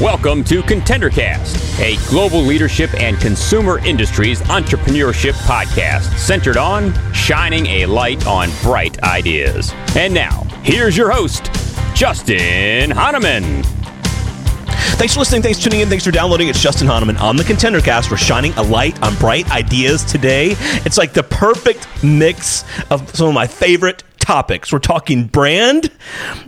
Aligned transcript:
Welcome 0.00 0.44
to 0.44 0.62
ContenderCast, 0.62 1.80
a 1.80 1.96
global 2.08 2.40
leadership 2.40 2.94
and 2.94 3.18
consumer 3.18 3.84
industries 3.84 4.40
entrepreneurship 4.42 5.32
podcast 5.42 6.16
centered 6.18 6.56
on 6.56 6.94
shining 7.12 7.66
a 7.66 7.86
light 7.86 8.28
on 8.28 8.48
bright 8.62 9.02
ideas. 9.02 9.72
And 9.96 10.14
now, 10.14 10.44
here's 10.62 10.96
your 10.96 11.10
host, 11.10 11.50
Justin 11.96 12.92
Hahnemann. 12.92 13.64
Thanks 14.96 15.14
for 15.14 15.20
listening. 15.20 15.42
Thanks 15.42 15.58
for 15.58 15.64
tuning 15.64 15.80
in. 15.80 15.88
Thanks 15.88 16.04
for 16.04 16.12
downloading. 16.12 16.46
It's 16.46 16.62
Justin 16.62 16.86
Hahnemann 16.86 17.16
on 17.16 17.34
the 17.34 17.42
Contender 17.42 17.80
Cast. 17.80 18.08
We're 18.08 18.18
shining 18.18 18.52
a 18.52 18.62
light 18.62 19.02
on 19.02 19.16
bright 19.16 19.50
ideas 19.50 20.04
today. 20.04 20.54
It's 20.84 20.96
like 20.96 21.12
the 21.12 21.24
perfect 21.24 21.88
mix 22.04 22.64
of 22.92 23.10
some 23.16 23.26
of 23.26 23.34
my 23.34 23.48
favorite 23.48 24.04
topics. 24.24 24.72
We're 24.72 24.78
talking 24.78 25.26
brand. 25.26 25.90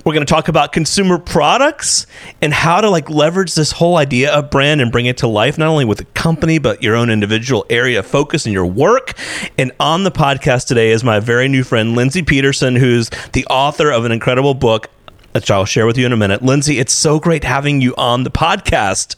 We're 0.04 0.14
going 0.14 0.24
to 0.24 0.32
talk 0.32 0.48
about 0.48 0.72
consumer 0.72 1.18
products 1.18 2.06
and 2.40 2.54
how 2.54 2.80
to 2.80 2.88
like 2.88 3.10
leverage 3.10 3.54
this 3.54 3.72
whole 3.72 3.96
idea 3.96 4.32
of 4.32 4.50
brand 4.50 4.80
and 4.80 4.90
bring 4.90 5.04
it 5.04 5.18
to 5.18 5.26
life, 5.26 5.58
not 5.58 5.68
only 5.68 5.84
with 5.84 6.00
a 6.00 6.06
company, 6.06 6.58
but 6.58 6.82
your 6.82 6.96
own 6.96 7.10
individual 7.10 7.66
area 7.68 7.98
of 7.98 8.06
focus 8.06 8.46
in 8.46 8.52
your 8.52 8.64
work. 8.64 9.12
And 9.58 9.72
on 9.78 10.04
the 10.04 10.10
podcast 10.10 10.66
today 10.66 10.90
is 10.90 11.04
my 11.04 11.20
very 11.20 11.48
new 11.48 11.62
friend, 11.62 11.94
Lindsay 11.94 12.22
Pedersen, 12.22 12.76
who's 12.76 13.10
the 13.32 13.44
author 13.46 13.90
of 13.90 14.06
an 14.06 14.12
incredible 14.12 14.54
book, 14.54 14.88
which 15.32 15.50
I'll 15.50 15.66
share 15.66 15.86
with 15.86 15.98
you 15.98 16.06
in 16.06 16.12
a 16.12 16.16
minute. 16.16 16.42
Lindsay, 16.42 16.78
it's 16.78 16.95
so 16.95 17.20
great 17.20 17.45
having 17.45 17.82
you 17.82 17.95
on 17.96 18.22
the 18.22 18.30
podcast. 18.30 19.16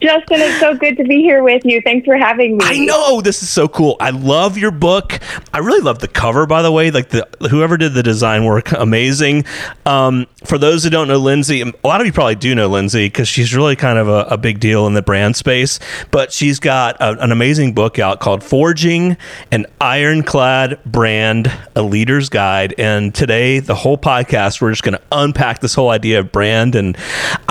Justin, 0.00 0.40
it's 0.40 0.58
so 0.58 0.74
good 0.74 0.96
to 0.96 1.04
be 1.04 1.20
here 1.20 1.42
with 1.42 1.62
you. 1.66 1.82
Thanks 1.82 2.06
for 2.06 2.16
having 2.16 2.56
me. 2.56 2.64
I 2.64 2.78
know 2.78 3.20
this 3.20 3.42
is 3.42 3.50
so 3.50 3.68
cool. 3.68 3.96
I 4.00 4.10
love 4.10 4.56
your 4.56 4.70
book. 4.70 5.18
I 5.52 5.58
really 5.58 5.80
love 5.80 5.98
the 5.98 6.08
cover, 6.08 6.46
by 6.46 6.62
the 6.62 6.72
way. 6.72 6.90
Like 6.90 7.10
the 7.10 7.28
whoever 7.50 7.76
did 7.76 7.92
the 7.92 8.02
design 8.02 8.46
work, 8.46 8.72
amazing. 8.72 9.44
Um, 9.84 10.26
for 10.46 10.56
those 10.56 10.84
who 10.84 10.90
don't 10.90 11.06
know 11.06 11.18
Lindsay, 11.18 11.60
a 11.60 11.86
lot 11.86 12.00
of 12.00 12.06
you 12.06 12.14
probably 12.14 12.34
do 12.34 12.54
know 12.54 12.68
Lindsay 12.68 13.06
because 13.08 13.28
she's 13.28 13.54
really 13.54 13.76
kind 13.76 13.98
of 13.98 14.08
a, 14.08 14.24
a, 14.30 14.38
big 14.38 14.58
deal 14.58 14.86
in 14.86 14.94
the 14.94 15.02
brand 15.02 15.36
space. 15.36 15.78
But 16.10 16.32
she's 16.32 16.58
got 16.58 16.96
a, 16.98 17.22
an 17.22 17.30
amazing 17.30 17.74
book 17.74 17.98
out 17.98 18.20
called 18.20 18.42
"Forging 18.42 19.18
an 19.52 19.66
Ironclad 19.82 20.82
Brand: 20.86 21.52
A 21.76 21.82
Leader's 21.82 22.30
Guide." 22.30 22.74
And 22.78 23.14
today, 23.14 23.58
the 23.58 23.74
whole 23.74 23.98
podcast, 23.98 24.62
we're 24.62 24.70
just 24.70 24.82
going 24.82 24.96
to 24.96 25.02
unpack 25.12 25.60
this 25.60 25.74
whole 25.74 25.90
idea 25.90 26.20
of 26.20 26.32
brand. 26.32 26.74
And 26.74 26.96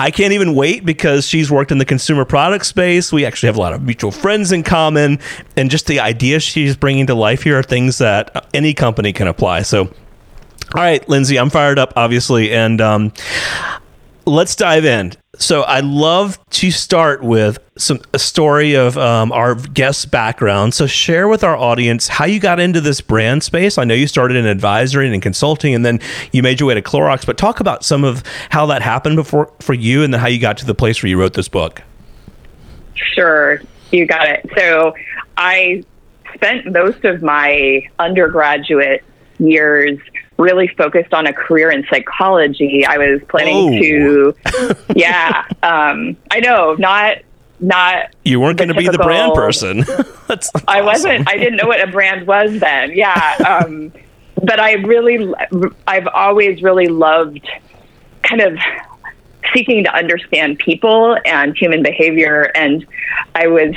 I 0.00 0.10
can't 0.10 0.32
even 0.32 0.56
wait 0.56 0.84
because 0.84 1.28
she's 1.28 1.48
worked 1.48 1.70
in 1.70 1.78
the 1.78 1.84
consumer 1.84 2.24
product 2.24 2.39
product 2.40 2.64
space. 2.64 3.12
We 3.12 3.26
actually 3.26 3.48
have 3.48 3.58
a 3.58 3.60
lot 3.60 3.74
of 3.74 3.82
mutual 3.82 4.10
friends 4.10 4.50
in 4.50 4.62
common. 4.62 5.18
And 5.58 5.70
just 5.70 5.86
the 5.86 6.00
ideas 6.00 6.42
she's 6.42 6.74
bringing 6.74 7.06
to 7.08 7.14
life 7.14 7.42
here 7.42 7.58
are 7.58 7.62
things 7.62 7.98
that 7.98 8.48
any 8.54 8.72
company 8.72 9.12
can 9.12 9.28
apply. 9.28 9.60
So, 9.60 9.82
all 9.82 9.92
right, 10.74 11.06
Lindsay, 11.06 11.38
I'm 11.38 11.50
fired 11.50 11.78
up, 11.78 11.92
obviously. 11.96 12.50
And 12.50 12.80
um, 12.80 13.12
let's 14.24 14.56
dive 14.56 14.86
in. 14.86 15.12
So 15.36 15.64
I 15.64 15.80
love 15.80 16.38
to 16.52 16.70
start 16.70 17.22
with 17.22 17.58
some 17.76 18.00
a 18.14 18.18
story 18.18 18.74
of 18.74 18.96
um, 18.96 19.32
our 19.32 19.54
guest's 19.54 20.06
background. 20.06 20.72
So 20.72 20.86
share 20.86 21.28
with 21.28 21.44
our 21.44 21.58
audience 21.58 22.08
how 22.08 22.24
you 22.24 22.40
got 22.40 22.58
into 22.58 22.80
this 22.80 23.02
brand 23.02 23.42
space. 23.42 23.76
I 23.76 23.84
know 23.84 23.92
you 23.92 24.06
started 24.06 24.38
in 24.38 24.46
advisory 24.46 25.12
and 25.12 25.22
consulting, 25.22 25.74
and 25.74 25.84
then 25.84 26.00
you 26.32 26.42
made 26.42 26.58
your 26.58 26.68
way 26.68 26.74
to 26.74 26.80
Clorox. 26.82 27.26
But 27.26 27.36
talk 27.36 27.60
about 27.60 27.84
some 27.84 28.02
of 28.02 28.22
how 28.48 28.64
that 28.66 28.80
happened 28.80 29.16
before 29.16 29.52
for 29.60 29.74
you, 29.74 30.02
and 30.02 30.14
then 30.14 30.22
how 30.22 30.28
you 30.28 30.40
got 30.40 30.56
to 30.58 30.64
the 30.64 30.74
place 30.74 31.02
where 31.02 31.10
you 31.10 31.20
wrote 31.20 31.34
this 31.34 31.48
book. 31.48 31.82
Sure, 33.14 33.60
you 33.90 34.06
got 34.06 34.28
it. 34.28 34.48
So 34.56 34.94
I 35.36 35.84
spent 36.34 36.70
most 36.72 37.04
of 37.04 37.22
my 37.22 37.82
undergraduate 37.98 39.04
years 39.38 39.98
really 40.38 40.68
focused 40.68 41.12
on 41.12 41.26
a 41.26 41.32
career 41.32 41.70
in 41.70 41.84
psychology. 41.90 42.84
I 42.86 42.98
was 42.98 43.20
planning 43.28 43.74
oh. 43.74 44.34
to, 44.64 44.76
yeah, 44.96 45.44
um, 45.62 46.16
I 46.30 46.40
know, 46.40 46.74
not 46.78 47.18
not. 47.60 48.14
You 48.24 48.40
weren't 48.40 48.58
going 48.58 48.68
to 48.68 48.74
be 48.74 48.88
the 48.88 48.98
brand 48.98 49.34
person. 49.34 49.84
That's 50.28 50.50
I 50.66 50.80
wasn't. 50.80 51.28
I 51.28 51.36
didn't 51.36 51.56
know 51.56 51.66
what 51.66 51.80
a 51.80 51.90
brand 51.90 52.26
was 52.26 52.58
then. 52.58 52.92
Yeah, 52.94 53.36
um, 53.46 53.92
but 54.42 54.58
I 54.58 54.74
really, 54.74 55.32
I've 55.86 56.06
always 56.08 56.62
really 56.62 56.86
loved 56.86 57.46
kind 58.22 58.40
of 58.40 58.58
seeking 59.54 59.84
to 59.84 59.94
understand 59.94 60.58
people 60.58 61.16
and 61.24 61.56
human 61.56 61.82
behavior. 61.82 62.50
And 62.54 62.86
I 63.34 63.46
was 63.46 63.74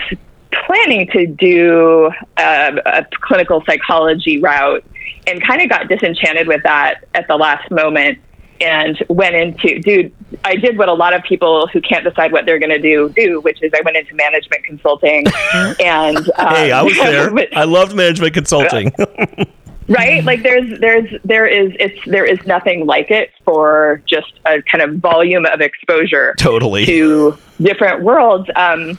planning 0.66 1.08
to 1.08 1.28
do 1.28 2.12
a, 2.38 2.78
a 2.86 3.06
clinical 3.22 3.64
psychology 3.66 4.40
route 4.40 4.84
and 5.28 5.46
kind 5.46 5.62
of 5.62 5.70
got 5.70 5.88
disenchanted 5.88 6.48
with 6.48 6.64
that 6.64 7.06
at 7.14 7.28
the 7.28 7.36
last 7.36 7.70
moment 7.72 8.20
and 8.62 9.04
went 9.10 9.36
into 9.36 9.80
dude 9.80 10.14
i 10.46 10.56
did 10.56 10.78
what 10.78 10.88
a 10.88 10.94
lot 10.94 11.14
of 11.14 11.24
people 11.24 11.68
who 11.68 11.82
can't 11.82 12.04
decide 12.04 12.32
what 12.32 12.46
they're 12.46 12.60
going 12.60 12.70
to 12.70 12.80
do 12.80 13.10
do 13.16 13.42
which 13.42 13.62
is 13.64 13.72
i 13.76 13.82
went 13.84 13.98
into 13.98 14.14
management 14.16 14.64
consulting 14.64 15.26
and 15.84 16.18
um, 16.38 16.56
hey 16.56 16.72
i 16.72 16.82
was 16.82 16.96
there 16.96 17.32
i 17.56 17.64
loved 17.64 17.96
management 17.96 18.34
consulting 18.34 18.92
right 19.88 20.24
like 20.24 20.44
there's 20.44 20.80
there's 20.80 21.10
there 21.26 21.46
is 21.46 21.72
it's 21.80 22.00
there 22.06 22.26
is 22.26 22.40
nothing 22.46 22.86
like 22.86 23.12
it 23.12 23.32
for 23.44 24.02
just 24.06 24.34
a 24.46 24.62
kind 24.64 24.82
of 24.82 24.96
volume 24.98 25.46
of 25.46 25.62
exposure 25.62 26.34
totally 26.38 26.86
to 26.86 27.38
different 27.60 28.02
worlds 28.02 28.50
um, 28.56 28.98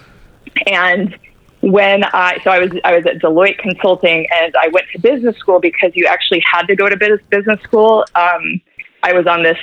and 0.66 1.18
when 1.60 2.04
I 2.04 2.38
so 2.44 2.50
I 2.50 2.58
was 2.58 2.70
I 2.84 2.94
was 2.94 3.06
at 3.06 3.22
Deloitte 3.22 3.58
Consulting 3.58 4.26
and 4.42 4.54
I 4.56 4.68
went 4.68 4.86
to 4.92 4.98
business 4.98 5.36
school 5.36 5.60
because 5.60 5.92
you 5.94 6.06
actually 6.06 6.42
had 6.44 6.66
to 6.66 6.76
go 6.76 6.88
to 6.88 6.96
business 7.30 7.60
school. 7.62 8.04
Um, 8.14 8.60
I 9.02 9.12
was 9.14 9.26
on 9.26 9.42
this 9.42 9.58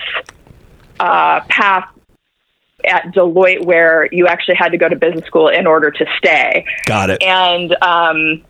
uh, 1.00 1.42
path 1.42 1.88
at 2.86 3.14
Deloitte 3.14 3.66
where 3.66 4.10
you 4.12 4.28
actually 4.28 4.56
had 4.56 4.70
to 4.70 4.78
go 4.78 4.90
to 4.90 4.96
business 4.96 5.26
school 5.26 5.48
in 5.50 5.68
order 5.68 5.92
to 5.92 6.06
stay. 6.18 6.66
Got 6.86 7.12
it. 7.12 7.22
And 7.22 7.72
um, 7.84 8.44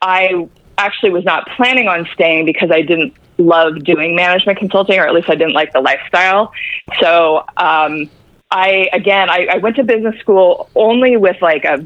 I 0.00 0.48
actually 0.78 1.10
was 1.10 1.24
not 1.24 1.48
planning 1.56 1.88
on 1.88 2.08
staying 2.14 2.46
because 2.46 2.70
I 2.70 2.82
didn't 2.82 3.14
love 3.38 3.84
doing 3.84 4.14
management 4.14 4.58
consulting, 4.58 4.98
or 4.98 5.06
at 5.06 5.14
least 5.14 5.28
I 5.28 5.34
didn't 5.34 5.54
like 5.54 5.72
the 5.72 5.80
lifestyle. 5.80 6.52
So 7.00 7.38
um, 7.56 8.10
I 8.50 8.88
again 8.92 9.30
I, 9.30 9.48
I, 9.52 9.56
went 9.58 9.76
to 9.76 9.84
business 9.84 10.18
school 10.20 10.68
only 10.74 11.16
with 11.16 11.40
like 11.40 11.64
a 11.64 11.84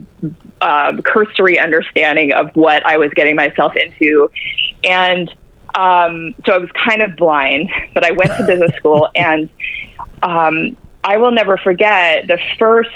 uh, 0.60 1.00
cursory 1.02 1.58
understanding 1.58 2.32
of 2.32 2.50
what 2.54 2.84
I 2.84 2.96
was 2.96 3.10
getting 3.14 3.36
myself 3.36 3.74
into, 3.76 4.30
and 4.84 5.28
um, 5.74 6.34
so 6.44 6.54
I 6.54 6.58
was 6.58 6.70
kind 6.72 7.02
of 7.02 7.16
blind. 7.16 7.70
But 7.94 8.04
I 8.04 8.12
went 8.12 8.36
to 8.36 8.46
business 8.46 8.74
school, 8.76 9.08
and 9.14 9.48
um, 10.22 10.76
I 11.04 11.18
will 11.18 11.32
never 11.32 11.56
forget 11.56 12.26
the 12.26 12.38
first 12.58 12.90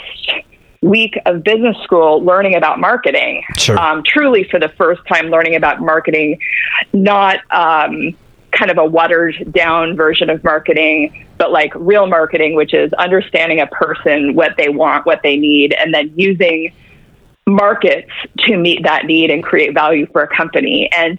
week 0.83 1.19
of 1.27 1.45
business 1.45 1.77
school 1.83 2.23
learning 2.25 2.55
about 2.55 2.81
marketing. 2.81 3.45
Sure. 3.57 3.79
Um, 3.79 4.03
truly, 4.05 4.45
for 4.45 4.59
the 4.59 4.71
first 4.71 5.03
time, 5.07 5.29
learning 5.29 5.55
about 5.55 5.81
marketing, 5.81 6.41
not 6.93 7.41
um, 7.51 8.17
kind 8.51 8.71
of 8.71 8.79
a 8.79 8.85
watered 8.85 9.53
down 9.53 9.95
version 9.95 10.31
of 10.31 10.43
marketing, 10.43 11.27
but 11.37 11.53
like 11.53 11.73
real 11.75 12.07
marketing, 12.07 12.55
which 12.55 12.73
is 12.73 12.93
understanding 12.95 13.61
a 13.61 13.67
person, 13.67 14.35
what 14.35 14.57
they 14.57 14.69
want, 14.69 15.05
what 15.05 15.23
they 15.23 15.37
need, 15.37 15.75
and 15.75 15.93
then 15.93 16.13
using 16.17 16.73
markets 17.47 18.11
to 18.39 18.57
meet 18.57 18.83
that 18.85 19.05
need 19.05 19.31
and 19.31 19.43
create 19.43 19.75
value 19.75 20.07
for 20.07 20.23
a 20.23 20.35
company. 20.35 20.91
And 20.97 21.19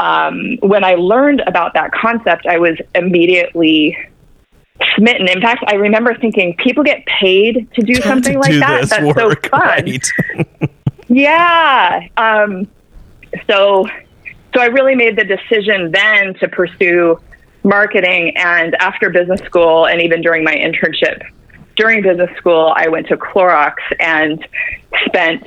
um, 0.00 0.58
when 0.60 0.84
I 0.84 0.94
learned 0.94 1.42
about 1.46 1.74
that 1.74 1.92
concept, 1.92 2.46
I 2.46 2.58
was 2.58 2.76
immediately 2.94 3.96
smitten. 4.94 5.28
In 5.28 5.40
fact, 5.40 5.64
I 5.66 5.74
remember 5.74 6.14
thinking 6.14 6.54
people 6.56 6.84
get 6.84 7.04
paid 7.06 7.68
to 7.74 7.82
do 7.82 7.94
something 8.02 8.34
to 8.34 8.38
like 8.38 8.52
do 8.52 8.60
that. 8.60 8.88
That's 8.88 9.04
work, 9.04 9.44
so 9.46 9.50
fun. 9.50 9.62
Right. 9.62 10.06
yeah. 11.08 12.08
Um, 12.16 12.68
so, 13.46 13.86
so 14.54 14.60
I 14.60 14.66
really 14.66 14.94
made 14.94 15.16
the 15.16 15.24
decision 15.24 15.92
then 15.92 16.34
to 16.34 16.48
pursue 16.48 17.20
marketing. 17.62 18.36
And 18.36 18.74
after 18.76 19.10
business 19.10 19.40
school, 19.40 19.86
and 19.86 20.00
even 20.00 20.22
during 20.22 20.44
my 20.44 20.54
internship 20.54 21.22
during 21.76 22.02
business 22.02 22.34
school, 22.36 22.72
I 22.74 22.88
went 22.88 23.06
to 23.08 23.16
Clorox 23.16 23.74
and 24.00 24.44
spent 25.04 25.44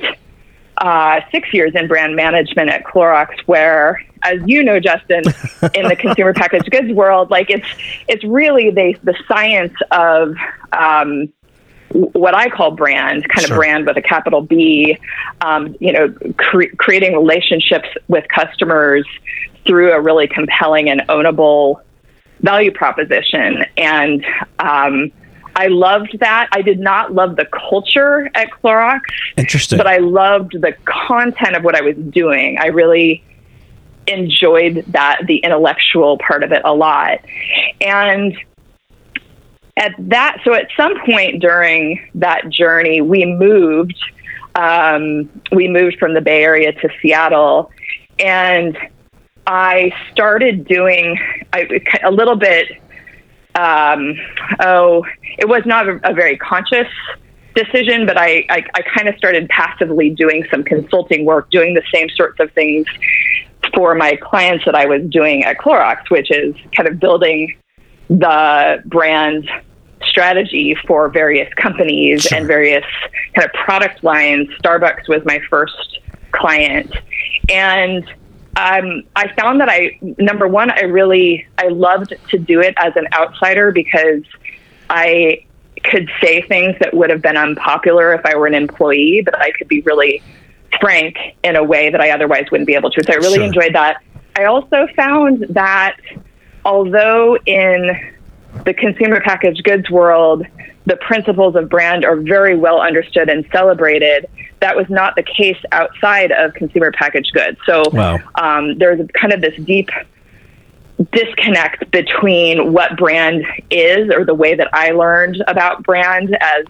uh, 0.78 1.20
six 1.30 1.52
years 1.52 1.72
in 1.74 1.88
brand 1.88 2.16
management 2.16 2.70
at 2.70 2.84
Clorox, 2.84 3.38
where, 3.46 4.02
as 4.22 4.40
you 4.46 4.62
know, 4.62 4.80
Justin, 4.80 5.22
in 5.74 5.88
the 5.88 5.96
consumer 5.98 6.32
packaged 6.32 6.70
goods 6.70 6.92
world, 6.92 7.30
like 7.30 7.50
it's 7.50 7.66
it's 8.08 8.24
really 8.24 8.70
the 8.70 8.96
the 9.02 9.14
science 9.26 9.74
of 9.90 10.34
um, 10.72 11.32
what 11.90 12.34
I 12.34 12.48
call 12.48 12.72
brand, 12.72 13.28
kind 13.28 13.46
sure. 13.46 13.56
of 13.56 13.58
brand 13.58 13.86
with 13.86 13.96
a 13.96 14.02
capital 14.02 14.42
B. 14.42 14.98
Um, 15.40 15.76
you 15.80 15.92
know, 15.92 16.14
cre- 16.36 16.74
creating 16.78 17.14
relationships 17.14 17.88
with 18.08 18.24
customers 18.28 19.06
through 19.66 19.92
a 19.92 20.00
really 20.00 20.26
compelling 20.26 20.88
and 20.88 21.02
ownable 21.08 21.80
value 22.40 22.72
proposition, 22.72 23.64
and 23.76 24.24
um, 24.58 25.12
I 25.56 25.66
loved 25.66 26.18
that. 26.20 26.48
I 26.52 26.62
did 26.62 26.78
not 26.78 27.12
love 27.12 27.36
the 27.36 27.46
culture 27.46 28.30
at 28.34 28.50
Clorox. 28.50 29.00
Interesting. 29.36 29.78
But 29.78 29.86
I 29.86 29.98
loved 29.98 30.52
the 30.60 30.72
content 30.84 31.56
of 31.56 31.64
what 31.64 31.74
I 31.74 31.82
was 31.82 31.96
doing. 31.96 32.56
I 32.58 32.66
really 32.66 33.24
enjoyed 34.06 34.84
that 34.88 35.22
the 35.26 35.38
intellectual 35.38 36.18
part 36.18 36.42
of 36.42 36.52
it 36.52 36.62
a 36.64 36.74
lot. 36.74 37.20
And 37.80 38.36
at 39.76 39.94
that, 39.98 40.38
so 40.44 40.52
at 40.54 40.68
some 40.76 40.94
point 41.04 41.40
during 41.40 42.08
that 42.14 42.48
journey, 42.50 43.00
we 43.00 43.24
moved. 43.24 43.98
Um, 44.54 45.30
we 45.52 45.68
moved 45.68 45.98
from 45.98 46.14
the 46.14 46.20
Bay 46.20 46.42
Area 46.42 46.72
to 46.72 46.88
Seattle, 47.00 47.70
and 48.18 48.76
I 49.46 49.92
started 50.12 50.66
doing 50.66 51.18
I, 51.52 51.80
a 52.02 52.10
little 52.10 52.36
bit. 52.36 52.68
Um, 53.54 54.16
oh, 54.60 55.04
it 55.38 55.48
was 55.48 55.62
not 55.66 55.88
a, 55.88 56.00
a 56.10 56.14
very 56.14 56.36
conscious 56.36 56.88
decision, 57.54 58.06
but 58.06 58.16
I, 58.16 58.44
I, 58.48 58.64
I 58.74 58.82
kind 58.94 59.08
of 59.08 59.16
started 59.16 59.48
passively 59.48 60.10
doing 60.10 60.44
some 60.50 60.62
consulting 60.62 61.24
work, 61.24 61.50
doing 61.50 61.74
the 61.74 61.82
same 61.92 62.08
sorts 62.10 62.38
of 62.40 62.52
things 62.52 62.86
for 63.74 63.94
my 63.94 64.16
clients 64.16 64.64
that 64.64 64.74
I 64.74 64.86
was 64.86 65.02
doing 65.10 65.44
at 65.44 65.58
Clorox, 65.58 66.10
which 66.10 66.30
is 66.30 66.54
kind 66.76 66.88
of 66.88 66.98
building 66.98 67.56
the 68.08 68.82
brand 68.86 69.48
strategy 70.02 70.76
for 70.86 71.08
various 71.08 71.52
companies 71.54 72.22
sure. 72.22 72.38
and 72.38 72.46
various 72.46 72.84
kind 73.34 73.46
of 73.46 73.52
product 73.52 74.02
lines. 74.02 74.48
Starbucks 74.62 75.08
was 75.08 75.22
my 75.24 75.40
first 75.48 76.00
client. 76.32 76.92
And 77.48 78.04
um, 78.56 79.04
I 79.14 79.32
found 79.38 79.60
that 79.60 79.68
I, 79.68 79.98
number 80.18 80.48
one, 80.48 80.70
I 80.70 80.82
really, 80.82 81.46
I 81.58 81.68
loved 81.68 82.14
to 82.30 82.38
do 82.38 82.60
it 82.60 82.74
as 82.78 82.94
an 82.96 83.06
outsider 83.12 83.72
because 83.72 84.22
I 84.88 85.44
could 85.84 86.10
say 86.20 86.42
things 86.42 86.76
that 86.80 86.92
would 86.92 87.10
have 87.10 87.22
been 87.22 87.36
unpopular 87.36 88.12
if 88.12 88.24
I 88.26 88.36
were 88.36 88.46
an 88.46 88.54
employee, 88.54 89.22
but 89.24 89.38
I 89.38 89.50
could 89.52 89.68
be 89.68 89.80
really 89.82 90.22
frank 90.80 91.16
in 91.42 91.56
a 91.56 91.64
way 91.64 91.90
that 91.90 92.00
I 92.00 92.10
otherwise 92.10 92.46
wouldn't 92.50 92.66
be 92.66 92.74
able 92.74 92.90
to. 92.90 93.02
So 93.04 93.12
I 93.12 93.16
really 93.16 93.36
sure. 93.36 93.44
enjoyed 93.44 93.74
that. 93.74 94.02
I 94.36 94.44
also 94.44 94.86
found 94.96 95.46
that 95.50 95.96
although 96.64 97.36
in 97.46 98.12
the 98.64 98.74
consumer 98.74 99.20
packaged 99.20 99.64
goods 99.64 99.90
world, 99.90 100.46
the 100.86 100.96
principles 100.96 101.56
of 101.56 101.68
brand 101.68 102.04
are 102.04 102.16
very 102.16 102.56
well 102.56 102.80
understood 102.80 103.28
and 103.28 103.46
celebrated. 103.52 104.26
That 104.60 104.76
was 104.76 104.88
not 104.88 105.14
the 105.14 105.22
case 105.22 105.58
outside 105.72 106.32
of 106.32 106.54
consumer 106.54 106.90
packaged 106.92 107.32
goods. 107.32 107.58
So 107.66 107.84
wow. 107.92 108.18
um, 108.34 108.78
there's 108.78 109.00
kind 109.14 109.32
of 109.32 109.40
this 109.40 109.56
deep 109.64 109.90
disconnect 111.12 111.90
between 111.90 112.72
what 112.72 112.96
brand 112.96 113.44
is 113.70 114.10
or 114.10 114.24
the 114.24 114.34
way 114.34 114.54
that 114.54 114.68
I 114.72 114.90
learned 114.90 115.42
about 115.46 115.82
brand 115.82 116.36
as 116.40 116.64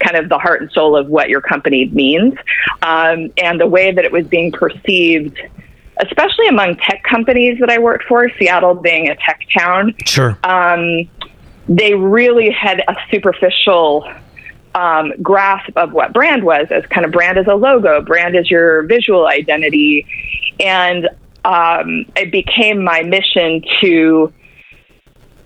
kind 0.00 0.16
of 0.16 0.28
the 0.28 0.38
heart 0.38 0.60
and 0.60 0.70
soul 0.72 0.96
of 0.96 1.08
what 1.08 1.28
your 1.28 1.40
company 1.40 1.86
means 1.86 2.34
um, 2.82 3.30
and 3.38 3.60
the 3.60 3.66
way 3.66 3.92
that 3.92 4.04
it 4.04 4.12
was 4.12 4.26
being 4.26 4.52
perceived 4.52 5.38
especially 5.98 6.48
among 6.48 6.76
tech 6.76 7.02
companies 7.04 7.58
that 7.60 7.70
I 7.70 7.78
worked 7.78 8.04
for, 8.04 8.28
Seattle 8.38 8.74
being 8.74 9.08
a 9.08 9.16
tech 9.16 9.40
town. 9.56 9.94
Sure. 10.04 10.38
Um, 10.44 11.08
they 11.68 11.94
really 11.94 12.50
had 12.50 12.82
a 12.88 12.96
superficial 13.10 14.12
um, 14.74 15.12
grasp 15.22 15.70
of 15.76 15.92
what 15.92 16.12
brand 16.12 16.44
was 16.44 16.66
as 16.70 16.84
kind 16.86 17.06
of 17.06 17.12
brand 17.12 17.38
as 17.38 17.46
a 17.46 17.54
logo, 17.54 18.02
brand 18.02 18.36
as 18.36 18.50
your 18.50 18.82
visual 18.82 19.26
identity. 19.26 20.06
And 20.60 21.08
um, 21.44 22.06
it 22.16 22.32
became 22.32 22.82
my 22.82 23.02
mission 23.02 23.62
to 23.80 24.32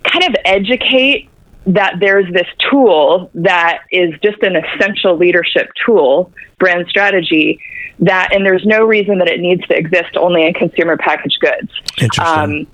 kind 0.04 0.24
of 0.24 0.36
educate 0.44 1.28
that 1.66 1.96
there's 2.00 2.32
this 2.32 2.46
tool 2.70 3.30
that 3.34 3.82
is 3.90 4.14
just 4.22 4.42
an 4.42 4.56
essential 4.56 5.16
leadership 5.16 5.68
tool, 5.84 6.32
brand 6.58 6.86
strategy, 6.88 7.60
that, 8.00 8.32
and 8.32 8.46
there's 8.46 8.64
no 8.64 8.84
reason 8.84 9.18
that 9.18 9.28
it 9.28 9.40
needs 9.40 9.66
to 9.66 9.76
exist 9.76 10.16
only 10.16 10.46
in 10.46 10.54
consumer 10.54 10.96
packaged 10.96 11.38
goods. 11.40 11.70
Interesting. 12.00 12.24
Um, 12.24 12.66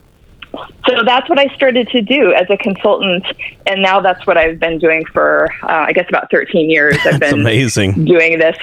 so 0.87 1.03
that's 1.05 1.29
what 1.29 1.39
I 1.39 1.53
started 1.57 1.89
to 1.89 2.01
do 2.01 2.33
as 2.33 2.47
a 2.51 2.57
consultant, 2.57 3.25
and 3.67 3.83
now 3.83 4.01
that's 4.01 4.25
what 4.27 4.37
I've 4.37 4.61
been 4.61 4.79
doing 4.79 5.05
for, 5.07 5.51
uh, 5.63 5.87
I 5.89 5.93
guess, 5.93 6.07
about 6.09 6.31
13 6.31 6.71
years. 6.71 6.97
I've 7.05 7.19
been 7.19 7.35
amazing 7.35 8.05
doing 8.05 8.39
this. 8.39 8.57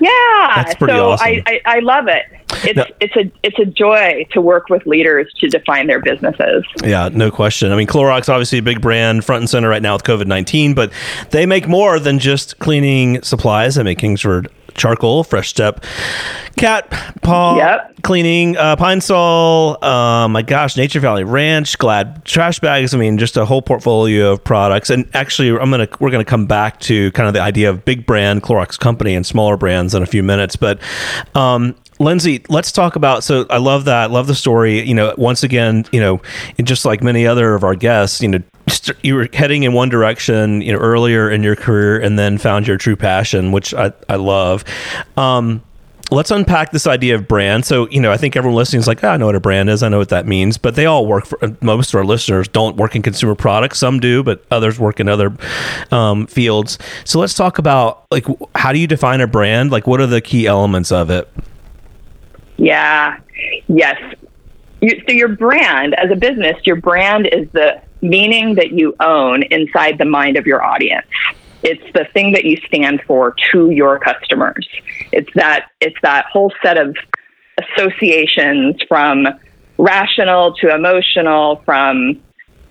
Yeah, 0.00 0.10
that's 0.54 0.74
pretty 0.74 0.92
so 0.92 1.10
awesome. 1.10 1.26
I, 1.26 1.42
I, 1.46 1.60
I 1.64 1.78
love 1.80 2.08
it. 2.08 2.24
It's 2.64 2.76
no. 2.76 2.86
it's 3.00 3.16
a 3.16 3.30
it's 3.42 3.58
a 3.58 3.64
joy 3.64 4.26
to 4.32 4.40
work 4.40 4.68
with 4.68 4.86
leaders 4.86 5.32
to 5.40 5.48
define 5.48 5.86
their 5.86 6.00
businesses. 6.00 6.64
Yeah, 6.82 7.08
no 7.12 7.30
question. 7.30 7.72
I 7.72 7.76
mean, 7.76 7.86
Clorox 7.86 8.28
obviously 8.28 8.58
a 8.58 8.62
big 8.62 8.80
brand, 8.80 9.24
front 9.24 9.42
and 9.42 9.50
center 9.50 9.68
right 9.68 9.82
now 9.82 9.94
with 9.94 10.04
COVID 10.04 10.26
nineteen, 10.26 10.74
but 10.74 10.92
they 11.30 11.46
make 11.46 11.68
more 11.68 11.98
than 11.98 12.18
just 12.18 12.58
cleaning 12.58 13.22
supplies. 13.22 13.74
They 13.74 13.82
make 13.82 13.98
Kingsford 13.98 14.48
charcoal, 14.76 15.24
Fresh 15.24 15.48
Step, 15.48 15.84
cat 16.56 16.90
paw 17.22 17.56
yep. 17.56 17.94
cleaning, 18.02 18.56
uh, 18.56 18.76
Pine 18.76 19.00
Sol. 19.00 19.82
Uh, 19.82 20.28
my 20.28 20.42
gosh, 20.42 20.76
Nature 20.76 21.00
Valley 21.00 21.24
Ranch, 21.24 21.78
Glad 21.78 22.24
trash 22.24 22.60
bags. 22.60 22.94
I 22.94 22.98
mean, 22.98 23.18
just 23.18 23.36
a 23.36 23.44
whole 23.44 23.62
portfolio 23.62 24.32
of 24.32 24.44
products. 24.44 24.90
And 24.90 25.08
actually, 25.14 25.50
I'm 25.50 25.70
gonna 25.70 25.88
we're 26.00 26.10
gonna 26.10 26.24
come 26.24 26.46
back 26.46 26.80
to 26.80 27.10
kind 27.12 27.26
of 27.26 27.34
the 27.34 27.40
idea 27.40 27.70
of 27.70 27.84
big 27.84 28.06
brand 28.06 28.42
Clorox 28.42 28.78
company 28.78 29.14
and 29.14 29.26
smaller 29.26 29.56
brands 29.56 29.94
in 29.94 30.02
a 30.02 30.06
few 30.06 30.22
minutes. 30.22 30.56
But 30.56 30.80
um, 31.34 31.74
Lindsay, 31.98 32.42
let's 32.48 32.72
talk 32.72 32.96
about. 32.96 33.24
So 33.24 33.46
I 33.48 33.58
love 33.58 33.86
that. 33.86 34.10
Love 34.10 34.26
the 34.26 34.34
story. 34.34 34.86
You 34.86 34.94
know, 34.94 35.14
once 35.16 35.42
again, 35.42 35.84
you 35.92 36.00
know, 36.00 36.20
just 36.62 36.84
like 36.84 37.02
many 37.02 37.26
other 37.26 37.54
of 37.54 37.64
our 37.64 37.74
guests, 37.74 38.20
you 38.20 38.28
know, 38.28 38.42
you 39.02 39.14
were 39.14 39.28
heading 39.32 39.62
in 39.62 39.72
one 39.72 39.88
direction, 39.88 40.60
you 40.60 40.72
know, 40.72 40.78
earlier 40.78 41.30
in 41.30 41.42
your 41.42 41.56
career, 41.56 41.98
and 41.98 42.18
then 42.18 42.36
found 42.38 42.66
your 42.66 42.76
true 42.76 42.96
passion, 42.96 43.52
which 43.52 43.72
I 43.72 43.92
I 44.08 44.16
love. 44.16 44.64
Um, 45.16 45.62
let's 46.10 46.30
unpack 46.30 46.70
this 46.70 46.86
idea 46.86 47.14
of 47.14 47.26
brand. 47.26 47.64
So, 47.64 47.88
you 47.88 48.00
know, 48.00 48.12
I 48.12 48.16
think 48.16 48.36
everyone 48.36 48.56
listening 48.56 48.80
is 48.80 48.86
like, 48.86 49.02
oh, 49.02 49.08
I 49.08 49.16
know 49.16 49.26
what 49.26 49.34
a 49.34 49.40
brand 49.40 49.70
is. 49.70 49.82
I 49.82 49.88
know 49.88 49.98
what 49.98 50.10
that 50.10 50.26
means. 50.26 50.58
But 50.58 50.74
they 50.74 50.86
all 50.86 51.06
work 51.06 51.26
for 51.26 51.38
most 51.60 51.94
of 51.94 51.98
our 51.98 52.04
listeners 52.04 52.48
don't 52.48 52.76
work 52.76 52.94
in 52.94 53.02
consumer 53.02 53.34
products. 53.34 53.78
Some 53.78 54.00
do, 54.00 54.22
but 54.22 54.44
others 54.50 54.78
work 54.78 55.00
in 55.00 55.08
other 55.08 55.36
um, 55.90 56.26
fields. 56.26 56.78
So 57.04 57.18
let's 57.18 57.34
talk 57.34 57.58
about 57.58 58.04
like, 58.10 58.26
how 58.54 58.72
do 58.72 58.78
you 58.78 58.86
define 58.86 59.20
a 59.20 59.26
brand? 59.26 59.70
Like, 59.70 59.86
what 59.86 60.00
are 60.00 60.06
the 60.06 60.20
key 60.20 60.46
elements 60.46 60.92
of 60.92 61.10
it? 61.10 61.28
Yeah. 62.56 63.18
Yes. 63.68 63.96
You, 64.80 65.02
so 65.08 65.14
your 65.14 65.28
brand 65.28 65.94
as 65.94 66.10
a 66.10 66.16
business, 66.16 66.56
your 66.64 66.76
brand 66.76 67.26
is 67.26 67.48
the 67.52 67.82
meaning 68.02 68.54
that 68.56 68.72
you 68.72 68.94
own 69.00 69.42
inside 69.44 69.98
the 69.98 70.04
mind 70.04 70.36
of 70.36 70.46
your 70.46 70.62
audience. 70.62 71.06
It's 71.62 71.82
the 71.94 72.06
thing 72.12 72.32
that 72.32 72.44
you 72.44 72.56
stand 72.66 73.00
for 73.06 73.34
to 73.52 73.70
your 73.70 73.98
customers. 73.98 74.68
It's 75.12 75.30
that 75.34 75.66
it's 75.80 75.96
that 76.02 76.26
whole 76.26 76.52
set 76.62 76.76
of 76.78 76.96
associations 77.58 78.76
from 78.88 79.26
rational 79.78 80.54
to 80.56 80.74
emotional, 80.74 81.62
from 81.64 82.22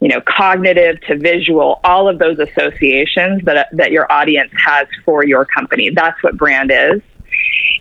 you 0.01 0.07
know 0.07 0.21
cognitive 0.21 1.01
to 1.07 1.17
visual, 1.17 1.79
all 1.83 2.07
of 2.07 2.19
those 2.19 2.37
associations 2.39 3.43
that 3.45 3.67
that 3.73 3.91
your 3.91 4.09
audience 4.11 4.51
has 4.63 4.87
for 5.03 5.25
your 5.25 5.45
company. 5.45 5.89
That's 5.89 6.21
what 6.23 6.37
brand 6.37 6.71
is. 6.71 7.01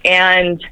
And 0.04 0.64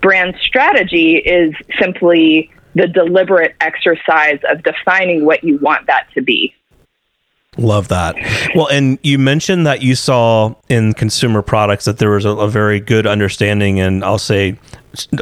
brand 0.00 0.34
strategy 0.40 1.16
is 1.16 1.54
simply 1.80 2.50
the 2.74 2.86
deliberate 2.86 3.54
exercise 3.60 4.38
of 4.48 4.62
defining 4.62 5.24
what 5.24 5.42
you 5.42 5.58
want 5.58 5.86
that 5.86 6.06
to 6.14 6.22
be. 6.22 6.54
Love 7.58 7.88
that. 7.88 8.14
Well, 8.54 8.68
and 8.68 8.98
you 9.02 9.18
mentioned 9.18 9.66
that 9.66 9.82
you 9.82 9.96
saw 9.96 10.54
in 10.68 10.94
consumer 10.94 11.42
products 11.42 11.84
that 11.84 11.98
there 11.98 12.10
was 12.10 12.24
a, 12.24 12.30
a, 12.30 12.48
very 12.48 12.78
good 12.78 13.08
understanding, 13.08 13.80
and 13.80 14.04
I'll 14.04 14.18
say, 14.18 14.56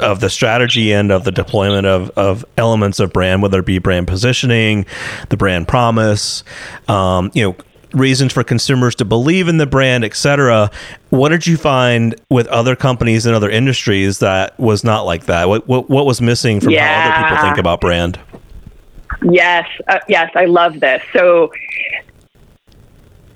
of 0.03 0.21
the 0.21 0.29
strategy 0.29 0.93
and 0.93 1.11
of 1.11 1.25
the 1.25 1.33
deployment 1.33 1.87
of, 1.87 2.11
of 2.17 2.45
elements 2.59 3.01
of 3.01 3.15
brand, 3.15 3.41
whether 3.41 3.61
it 3.61 3.67
be 3.67 3.79
brand 3.79 4.07
positioning, 4.07 4.85
the 5.31 5.39
brand 5.39 5.69
promise, 5.69 6.45
um, 6.87 7.31
you 7.33 7.45
know, 7.45 7.57
reasons 7.99 8.33
for 8.33 8.45
consumers 8.45 8.95
to 8.97 9.05
believe 9.05 9.49
in 9.49 9.59
the 9.59 9.67
brand, 9.67 10.05
etc. 10.05 10.71
What 11.11 11.31
did 11.31 11.47
you 11.47 11.57
find 11.57 12.15
with 12.31 12.47
other 12.49 12.77
companies 12.77 13.27
and 13.27 13.35
other 13.35 13.51
industries 13.51 14.19
that 14.21 14.59
was 14.59 14.85
not 14.85 15.03
like 15.03 15.27
that? 15.27 15.49
What 15.49 15.67
what, 15.69 15.91
what 15.91 16.07
was 16.07 16.21
missing 16.21 16.61
from 16.61 16.73
yeah. 16.73 17.03
how 17.03 17.11
other 17.11 17.29
people 17.29 17.45
think 17.45 17.59
about 17.59 17.81
brand? 17.81 18.19
Yes, 19.23 19.67
uh, 19.89 19.99
yes, 20.09 20.31
I 20.35 20.45
love 20.45 20.81
this. 20.81 21.03
So 21.13 21.51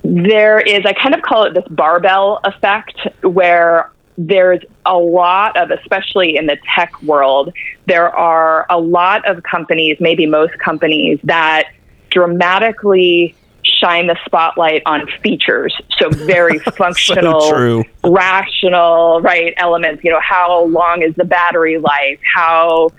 there 0.05 0.61
is, 0.61 0.85
I 0.85 0.93
kind 0.93 1.15
of 1.15 1.23
call 1.23 1.45
it 1.45 1.55
this 1.55 1.67
barbell 1.71 2.41
effect, 2.45 3.09
where 3.23 3.91
there's 4.19 4.61
a 4.85 4.99
lot 4.99 5.57
of, 5.57 5.71
especially 5.71 6.37
in 6.37 6.47
the 6.47 6.59
tech 6.75 7.01
world, 7.03 7.53
there 7.87 8.11
are 8.11 8.67
a 8.69 8.79
lot 8.79 9.27
of 9.29 9.43
companies, 9.43 9.97
maybe 10.01 10.27
most 10.27 10.59
companies, 10.59 11.19
that 11.25 11.69
dramatically 12.11 13.35
shine 13.65 14.07
the 14.07 14.17
spotlight 14.25 14.83
on 14.87 15.07
features. 15.23 15.75
So 15.99 16.11
very 16.11 16.59
functional, 16.77 17.41
so 17.41 17.85
rational, 18.05 19.21
right 19.21 19.55
elements. 19.57 20.05
You 20.05 20.11
know, 20.13 20.21
how 20.21 20.65
long 20.65 21.03
is 21.03 21.15
the 21.17 21.25
battery 21.25 21.79
life? 21.79 22.21
How, 22.35 22.91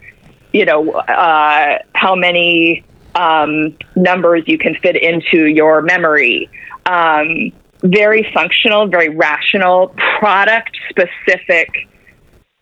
you 0.51 0.65
know, 0.65 0.91
uh, 0.91 1.79
how 1.93 2.15
many 2.15 2.83
um, 3.15 3.75
numbers 3.95 4.43
you 4.47 4.57
can 4.57 4.75
fit 4.75 4.95
into 4.95 5.45
your 5.47 5.81
memory. 5.81 6.49
Um, 6.85 7.51
very 7.83 8.29
functional, 8.33 8.87
very 8.87 9.09
rational, 9.09 9.93
product 10.19 10.77
specific 10.89 11.87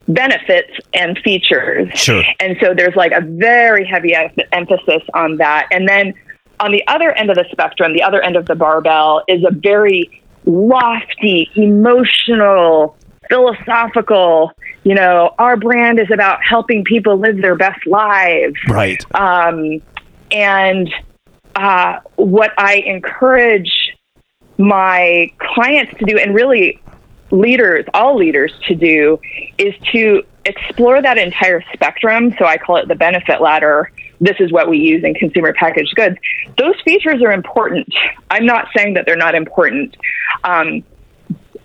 benefits 0.07 0.71
and 0.93 1.17
features. 1.19 1.87
Sure. 1.93 2.23
And 2.39 2.57
so 2.59 2.73
there's 2.73 2.95
like 2.95 3.11
a 3.11 3.21
very 3.21 3.85
heavy 3.85 4.15
em- 4.15 4.31
emphasis 4.51 5.03
on 5.13 5.37
that. 5.37 5.67
And 5.71 5.87
then 5.87 6.13
on 6.61 6.71
the 6.71 6.87
other 6.87 7.11
end 7.11 7.29
of 7.29 7.35
the 7.35 7.45
spectrum, 7.51 7.91
the 7.91 8.03
other 8.03 8.21
end 8.21 8.37
of 8.37 8.45
the 8.45 8.55
barbell 8.55 9.23
is 9.27 9.43
a 9.43 9.51
very 9.51 10.21
lofty, 10.45 11.49
emotional, 11.55 12.95
philosophical, 13.29 14.51
you 14.83 14.95
know, 14.95 15.33
our 15.37 15.57
brand 15.57 15.99
is 15.99 16.09
about 16.11 16.39
helping 16.43 16.83
people 16.83 17.17
live 17.17 17.41
their 17.41 17.55
best 17.55 17.85
lives. 17.85 18.55
Right. 18.67 19.03
Um, 19.15 19.81
and 20.31 20.93
uh, 21.55 21.99
what 22.15 22.51
I 22.57 22.75
encourage 22.85 23.95
my 24.57 25.31
clients 25.39 25.97
to 25.99 26.05
do, 26.05 26.17
and 26.17 26.33
really 26.33 26.79
leaders, 27.31 27.85
all 27.93 28.17
leaders 28.17 28.53
to 28.67 28.75
do, 28.75 29.19
is 29.57 29.73
to 29.91 30.23
explore 30.45 31.01
that 31.01 31.17
entire 31.17 31.63
spectrum. 31.73 32.33
So 32.37 32.45
I 32.45 32.57
call 32.57 32.77
it 32.77 32.87
the 32.87 32.95
benefit 32.95 33.41
ladder. 33.41 33.91
This 34.21 34.35
is 34.39 34.51
what 34.51 34.69
we 34.69 34.77
use 34.77 35.03
in 35.03 35.15
consumer 35.15 35.51
packaged 35.51 35.95
goods. 35.95 36.15
Those 36.57 36.75
features 36.85 37.21
are 37.23 37.31
important. 37.31 37.91
I'm 38.29 38.45
not 38.45 38.67
saying 38.77 38.93
that 38.93 39.07
they're 39.07 39.15
not 39.15 39.33
important. 39.33 39.97
Um, 40.43 40.83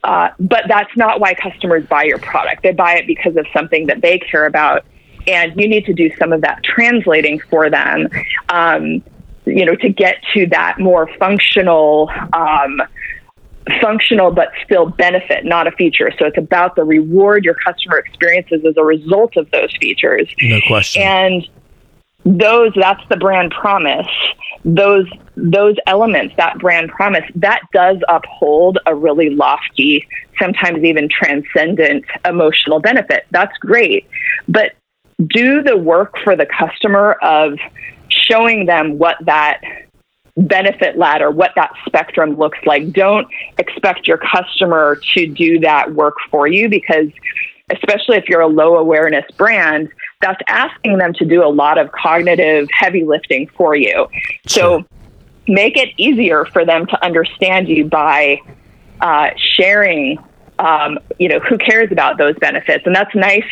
uh, 0.02 0.30
but 0.40 0.64
that's 0.66 0.96
not 0.96 1.20
why 1.20 1.34
customers 1.34 1.84
buy 1.86 2.04
your 2.04 2.18
product. 2.18 2.62
They 2.62 2.72
buy 2.72 2.94
it 2.94 3.06
because 3.06 3.36
of 3.36 3.46
something 3.52 3.88
that 3.88 4.00
they 4.00 4.18
care 4.18 4.46
about. 4.46 4.86
And 5.26 5.52
you 5.60 5.68
need 5.68 5.84
to 5.86 5.92
do 5.92 6.10
some 6.16 6.32
of 6.32 6.40
that 6.42 6.62
translating 6.62 7.40
for 7.40 7.68
them, 7.68 8.08
um, 8.48 9.02
you 9.44 9.66
know, 9.66 9.74
to 9.74 9.88
get 9.88 10.22
to 10.34 10.46
that 10.46 10.78
more 10.78 11.10
functional, 11.18 12.10
um, 12.32 12.80
functional 13.82 14.30
but 14.30 14.52
still 14.64 14.86
benefit, 14.86 15.44
not 15.44 15.66
a 15.66 15.72
feature. 15.72 16.12
So 16.18 16.26
it's 16.26 16.38
about 16.38 16.76
the 16.76 16.84
reward 16.84 17.44
your 17.44 17.54
customer 17.54 17.98
experiences 17.98 18.64
as 18.64 18.76
a 18.76 18.84
result 18.84 19.36
of 19.36 19.50
those 19.50 19.76
features. 19.80 20.32
No 20.40 20.60
question. 20.68 21.02
And 21.02 21.48
those, 22.26 22.72
that's 22.74 23.02
the 23.08 23.16
brand 23.16 23.52
promise. 23.52 24.08
Those 24.64 25.06
those 25.36 25.76
elements, 25.86 26.34
that 26.38 26.58
brand 26.58 26.90
promise, 26.90 27.22
that 27.36 27.60
does 27.72 27.98
uphold 28.08 28.78
a 28.86 28.94
really 28.94 29.30
lofty, 29.30 30.06
sometimes 30.40 30.82
even 30.82 31.08
transcendent 31.08 32.04
emotional 32.24 32.80
benefit. 32.80 33.26
That's 33.30 33.56
great. 33.58 34.08
But 34.48 34.72
do 35.24 35.62
the 35.62 35.76
work 35.76 36.16
for 36.24 36.34
the 36.34 36.46
customer 36.46 37.12
of 37.22 37.58
showing 38.08 38.66
them 38.66 38.98
what 38.98 39.18
that 39.26 39.60
benefit 40.36 40.98
ladder, 40.98 41.30
what 41.30 41.52
that 41.54 41.70
spectrum 41.86 42.36
looks 42.36 42.58
like. 42.66 42.92
Don't 42.92 43.28
expect 43.58 44.08
your 44.08 44.18
customer 44.18 45.00
to 45.14 45.26
do 45.26 45.60
that 45.60 45.94
work 45.94 46.16
for 46.30 46.48
you 46.48 46.68
because, 46.68 47.08
especially 47.70 48.16
if 48.16 48.28
you're 48.28 48.40
a 48.40 48.48
low 48.48 48.76
awareness 48.76 49.24
brand, 49.36 49.88
that's 50.20 50.40
asking 50.48 50.98
them 50.98 51.12
to 51.14 51.24
do 51.24 51.44
a 51.44 51.48
lot 51.48 51.78
of 51.78 51.92
cognitive 51.92 52.68
heavy 52.72 53.04
lifting 53.04 53.48
for 53.56 53.76
you. 53.76 54.06
So 54.46 54.84
make 55.46 55.76
it 55.76 55.90
easier 55.96 56.44
for 56.46 56.64
them 56.64 56.86
to 56.86 57.04
understand 57.04 57.68
you 57.68 57.84
by 57.84 58.40
uh, 59.00 59.30
sharing 59.36 60.18
um, 60.58 60.98
you 61.18 61.28
know, 61.28 61.38
who 61.40 61.58
cares 61.58 61.92
about 61.92 62.16
those 62.18 62.34
benefits? 62.38 62.86
And 62.86 62.94
that's 62.94 63.14
nice, 63.14 63.44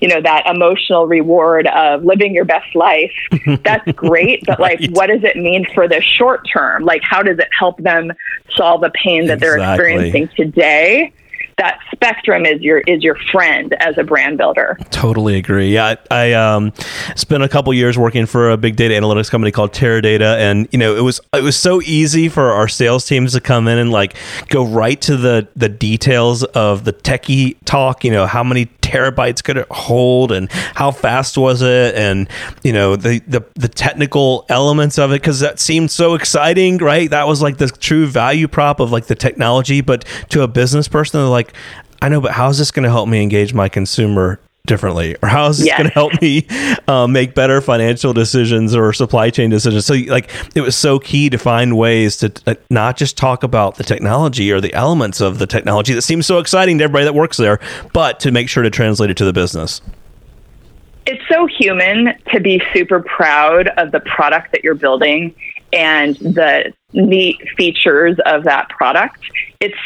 you 0.00 0.08
know, 0.08 0.20
that 0.20 0.46
emotional 0.46 1.06
reward 1.06 1.66
of 1.68 2.04
living 2.04 2.34
your 2.34 2.44
best 2.44 2.74
life. 2.74 3.12
That's 3.64 3.90
great. 3.92 4.44
But 4.44 4.60
Right. 4.60 4.78
like, 4.78 4.90
what 4.90 5.06
does 5.06 5.24
it 5.24 5.36
mean 5.36 5.66
for 5.74 5.88
the 5.88 6.02
short 6.02 6.46
term? 6.52 6.84
Like, 6.84 7.00
how 7.02 7.22
does 7.22 7.38
it 7.38 7.48
help 7.58 7.78
them 7.78 8.12
solve 8.54 8.82
the 8.82 8.90
pain 8.90 9.26
that 9.28 9.40
they're 9.40 9.56
experiencing 9.56 10.28
today? 10.36 11.12
That 11.60 11.78
spectrum 11.92 12.46
is 12.46 12.62
your 12.62 12.78
is 12.78 13.02
your 13.02 13.16
friend 13.30 13.74
as 13.80 13.98
a 13.98 14.02
brand 14.02 14.38
builder. 14.38 14.78
Totally 14.88 15.36
agree. 15.36 15.74
Yeah, 15.74 15.96
I, 16.10 16.30
I 16.30 16.32
um, 16.32 16.72
spent 17.16 17.42
a 17.42 17.48
couple 17.50 17.74
years 17.74 17.98
working 17.98 18.24
for 18.24 18.48
a 18.48 18.56
big 18.56 18.76
data 18.76 18.94
analytics 18.94 19.30
company 19.30 19.52
called 19.52 19.74
Teradata, 19.74 20.38
and 20.38 20.68
you 20.72 20.78
know 20.78 20.96
it 20.96 21.02
was 21.02 21.20
it 21.34 21.42
was 21.42 21.56
so 21.56 21.82
easy 21.82 22.30
for 22.30 22.50
our 22.52 22.66
sales 22.66 23.04
teams 23.06 23.34
to 23.34 23.42
come 23.42 23.68
in 23.68 23.76
and 23.76 23.92
like 23.92 24.14
go 24.48 24.64
right 24.64 24.98
to 25.02 25.18
the 25.18 25.48
the 25.54 25.68
details 25.68 26.44
of 26.44 26.84
the 26.84 26.94
techie 26.94 27.56
talk. 27.66 28.04
You 28.04 28.10
know, 28.10 28.26
how 28.26 28.42
many 28.42 28.64
terabytes 28.90 29.42
could 29.42 29.56
it 29.56 29.66
hold, 29.70 30.32
and 30.32 30.50
how 30.74 30.90
fast 30.90 31.38
was 31.38 31.62
it, 31.62 31.94
and 31.94 32.28
you 32.62 32.72
know 32.72 32.96
the 32.96 33.20
the 33.20 33.44
the 33.54 33.68
technical 33.68 34.44
elements 34.48 34.98
of 34.98 35.12
it 35.12 35.20
because 35.20 35.40
that 35.40 35.60
seemed 35.60 35.90
so 35.90 36.14
exciting, 36.14 36.78
right? 36.78 37.10
That 37.10 37.26
was 37.26 37.42
like 37.42 37.58
the 37.58 37.68
true 37.68 38.06
value 38.06 38.48
prop 38.48 38.80
of 38.80 38.90
like 38.90 39.06
the 39.06 39.14
technology, 39.14 39.80
but 39.80 40.04
to 40.30 40.42
a 40.42 40.48
business 40.48 40.88
person, 40.88 41.20
they're 41.20 41.28
like, 41.28 41.54
I 42.02 42.08
know, 42.08 42.20
but 42.20 42.32
how 42.32 42.48
is 42.48 42.58
this 42.58 42.70
going 42.70 42.84
to 42.84 42.90
help 42.90 43.08
me 43.08 43.22
engage 43.22 43.54
my 43.54 43.68
consumer 43.68 44.40
differently 44.66 45.16
or 45.22 45.28
how 45.28 45.48
is 45.48 45.58
this 45.58 45.66
Yes. 45.66 45.78
going 45.78 45.88
to 45.88 45.94
help 45.94 46.20
me 46.22 46.46
um, 46.86 47.12
make 47.12 47.34
better 47.34 47.60
financial 47.60 48.12
decisions 48.12 48.74
or 48.74 48.92
supply 48.92 49.30
chain 49.30 49.50
decisions 49.50 49.86
so 49.86 49.94
like 50.08 50.30
it 50.54 50.60
was 50.60 50.76
so 50.76 50.98
key 50.98 51.30
to 51.30 51.38
find 51.38 51.76
ways 51.76 52.16
to 52.18 52.32
uh, 52.46 52.54
not 52.68 52.96
just 52.96 53.16
talk 53.16 53.42
about 53.42 53.76
the 53.76 53.84
technology 53.84 54.52
or 54.52 54.60
the 54.60 54.72
elements 54.74 55.20
of 55.20 55.38
the 55.38 55.46
technology 55.46 55.94
that 55.94 56.02
seems 56.02 56.26
so 56.26 56.38
exciting 56.38 56.78
to 56.78 56.84
everybody 56.84 57.04
that 57.04 57.14
works 57.14 57.36
there 57.36 57.58
but 57.92 58.20
to 58.20 58.30
make 58.30 58.48
sure 58.48 58.62
to 58.62 58.70
translate 58.70 59.10
it 59.10 59.16
to 59.16 59.24
the 59.24 59.32
business 59.32 59.80
it's 61.06 61.22
so 61.28 61.46
human 61.46 62.14
to 62.32 62.38
be 62.38 62.62
super 62.72 63.00
proud 63.00 63.68
of 63.78 63.90
the 63.90 64.00
product 64.00 64.52
that 64.52 64.62
you're 64.62 64.74
building 64.74 65.34
and 65.72 66.16
the 66.16 66.72
neat 66.92 67.36
features 67.56 68.16
of 68.26 68.44
that 68.44 68.68
product. 68.68 69.20
It's 69.60 69.78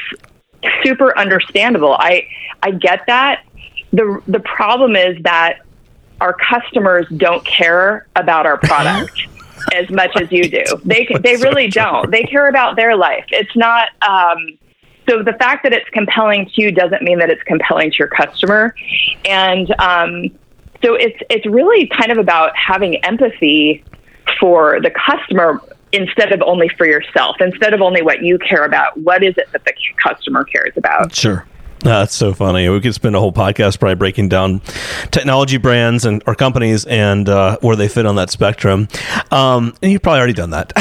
super 0.82 1.16
understandable. 1.18 1.94
I 1.94 2.26
I 2.62 2.72
get 2.72 3.02
that. 3.06 3.44
The 3.94 4.20
the 4.26 4.40
problem 4.40 4.96
is 4.96 5.16
that 5.22 5.60
our 6.20 6.34
customers 6.34 7.06
don't 7.16 7.44
care 7.44 8.06
about 8.16 8.46
our 8.46 8.58
product 8.58 9.12
as 9.74 9.88
much 9.90 10.10
as 10.20 10.30
you 10.32 10.48
do. 10.48 10.64
They 10.84 11.08
they 11.22 11.36
really 11.36 11.68
don't. 11.68 12.10
They 12.10 12.24
care 12.24 12.48
about 12.48 12.76
their 12.76 12.96
life. 12.96 13.24
It's 13.28 13.54
not 13.56 13.88
um 14.02 14.58
so 15.08 15.22
the 15.22 15.34
fact 15.34 15.62
that 15.64 15.72
it's 15.72 15.88
compelling 15.90 16.46
to 16.54 16.62
you 16.62 16.72
doesn't 16.72 17.02
mean 17.02 17.18
that 17.18 17.30
it's 17.30 17.42
compelling 17.44 17.90
to 17.90 17.96
your 17.98 18.08
customer. 18.08 18.74
And 19.24 19.72
um 19.80 20.30
so 20.82 20.94
it's 20.94 21.18
it's 21.30 21.46
really 21.46 21.86
kind 21.86 22.10
of 22.10 22.18
about 22.18 22.56
having 22.56 22.96
empathy 23.04 23.84
for 24.40 24.80
the 24.80 24.90
customer 24.90 25.60
instead 25.92 26.32
of 26.32 26.42
only 26.42 26.68
for 26.76 26.86
yourself, 26.86 27.36
instead 27.40 27.72
of 27.72 27.80
only 27.80 28.02
what 28.02 28.22
you 28.22 28.38
care 28.38 28.64
about. 28.64 28.96
What 28.98 29.22
is 29.22 29.34
it 29.36 29.46
that 29.52 29.64
the 29.64 29.72
customer 30.02 30.44
cares 30.44 30.72
about? 30.76 31.14
Sure. 31.14 31.46
that's 31.98 32.14
so 32.14 32.32
funny. 32.32 32.66
We 32.70 32.80
could 32.80 32.94
spend 32.94 33.14
a 33.14 33.20
whole 33.20 33.32
podcast 33.32 33.78
probably 33.78 33.96
breaking 33.96 34.30
down 34.30 34.60
technology 35.10 35.58
brands 35.58 36.06
and 36.06 36.22
or 36.26 36.34
companies 36.34 36.86
and 36.86 37.28
uh, 37.28 37.58
where 37.60 37.76
they 37.76 37.88
fit 37.88 38.06
on 38.06 38.16
that 38.16 38.30
spectrum. 38.30 38.88
Um, 39.30 39.76
and 39.82 39.92
you've 39.92 40.00
probably 40.00 40.20
already 40.20 40.32
done 40.32 40.50
that. 40.50 40.72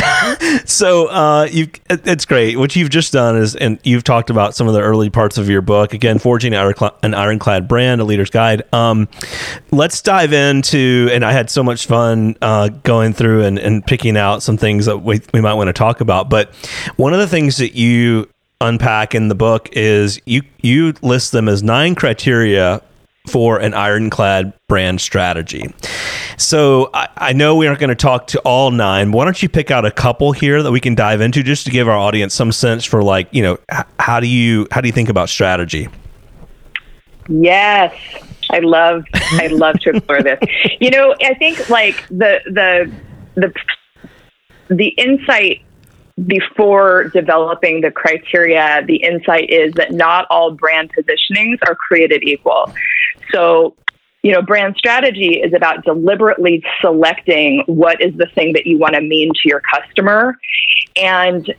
so 0.65 1.07
uh, 1.07 1.47
you, 1.51 1.67
it's 1.89 2.23
great. 2.23 2.57
What 2.57 2.73
you've 2.77 2.89
just 2.89 3.11
done 3.11 3.35
is, 3.35 3.53
and 3.53 3.79
you've 3.83 4.05
talked 4.05 4.29
about 4.29 4.55
some 4.55 4.69
of 4.69 4.73
the 4.73 4.79
early 4.79 5.09
parts 5.09 5.37
of 5.37 5.49
your 5.49 5.61
book. 5.61 5.93
Again, 5.93 6.19
forging 6.19 6.53
an 6.53 7.13
ironclad 7.13 7.67
brand, 7.67 7.99
a 7.99 8.05
leader's 8.05 8.29
guide. 8.29 8.63
Um, 8.71 9.09
let's 9.71 10.01
dive 10.01 10.31
into. 10.31 11.09
And 11.11 11.25
I 11.25 11.33
had 11.33 11.49
so 11.49 11.63
much 11.63 11.85
fun 11.85 12.37
uh, 12.41 12.69
going 12.69 13.11
through 13.11 13.43
and, 13.43 13.59
and 13.59 13.85
picking 13.85 14.15
out 14.15 14.41
some 14.41 14.55
things 14.55 14.85
that 14.85 14.99
we, 14.99 15.19
we 15.33 15.41
might 15.41 15.55
want 15.55 15.67
to 15.67 15.73
talk 15.73 15.99
about. 15.99 16.29
But 16.29 16.55
one 16.95 17.11
of 17.11 17.19
the 17.19 17.27
things 17.27 17.57
that 17.57 17.75
you 17.75 18.29
unpack 18.63 19.13
in 19.13 19.27
the 19.27 19.35
book 19.35 19.69
is 19.73 20.19
you 20.25 20.41
you 20.61 20.93
list 21.01 21.31
them 21.31 21.47
as 21.47 21.61
nine 21.61 21.95
criteria 21.95 22.81
for 23.27 23.59
an 23.59 23.73
ironclad 23.73 24.53
brand 24.67 24.99
strategy. 24.99 25.73
So 26.37 26.89
I, 26.93 27.07
I 27.17 27.33
know 27.33 27.55
we 27.55 27.67
aren't 27.67 27.79
going 27.79 27.89
to 27.89 27.95
talk 27.95 28.27
to 28.27 28.39
all 28.39 28.71
nine. 28.71 29.11
Why 29.11 29.23
don't 29.23 29.41
you 29.41 29.47
pick 29.47 29.71
out 29.71 29.85
a 29.85 29.91
couple 29.91 30.33
here 30.33 30.61
that 30.61 30.71
we 30.71 30.79
can 30.79 30.93
dive 30.95 31.21
into 31.21 31.41
just 31.43 31.65
to 31.65 31.71
give 31.71 31.87
our 31.87 31.97
audience 31.97 32.33
some 32.33 32.51
sense 32.51 32.83
for 32.83 33.03
like 33.03 33.27
you 33.31 33.43
know 33.43 33.57
h- 33.71 33.85
how 33.99 34.19
do 34.19 34.27
you 34.27 34.67
how 34.71 34.81
do 34.81 34.87
you 34.87 34.93
think 34.93 35.09
about 35.09 35.29
strategy? 35.29 35.87
Yes. 37.29 37.95
I 38.49 38.59
love 38.59 39.05
I 39.13 39.47
love 39.47 39.79
to 39.79 39.91
explore 39.91 40.21
this. 40.21 40.39
You 40.79 40.91
know, 40.91 41.15
I 41.21 41.33
think 41.35 41.69
like 41.69 42.07
the 42.09 42.39
the 42.45 42.91
the 43.35 43.53
the 44.69 44.87
insight 44.89 45.61
before 46.27 47.05
developing 47.05 47.81
the 47.81 47.91
criteria, 47.91 48.83
the 48.85 48.97
insight 48.97 49.49
is 49.49 49.73
that 49.75 49.91
not 49.91 50.27
all 50.29 50.51
brand 50.51 50.91
positionings 50.93 51.57
are 51.67 51.75
created 51.75 52.23
equal. 52.23 52.71
So, 53.31 53.75
you 54.21 54.31
know, 54.31 54.41
brand 54.41 54.75
strategy 54.77 55.41
is 55.41 55.53
about 55.53 55.83
deliberately 55.83 56.63
selecting 56.81 57.63
what 57.65 57.99
is 58.01 58.15
the 58.15 58.27
thing 58.35 58.53
that 58.53 58.67
you 58.67 58.77
want 58.77 58.93
to 58.93 59.01
mean 59.01 59.31
to 59.33 59.49
your 59.49 59.61
customer. 59.61 60.37
And 60.95 61.51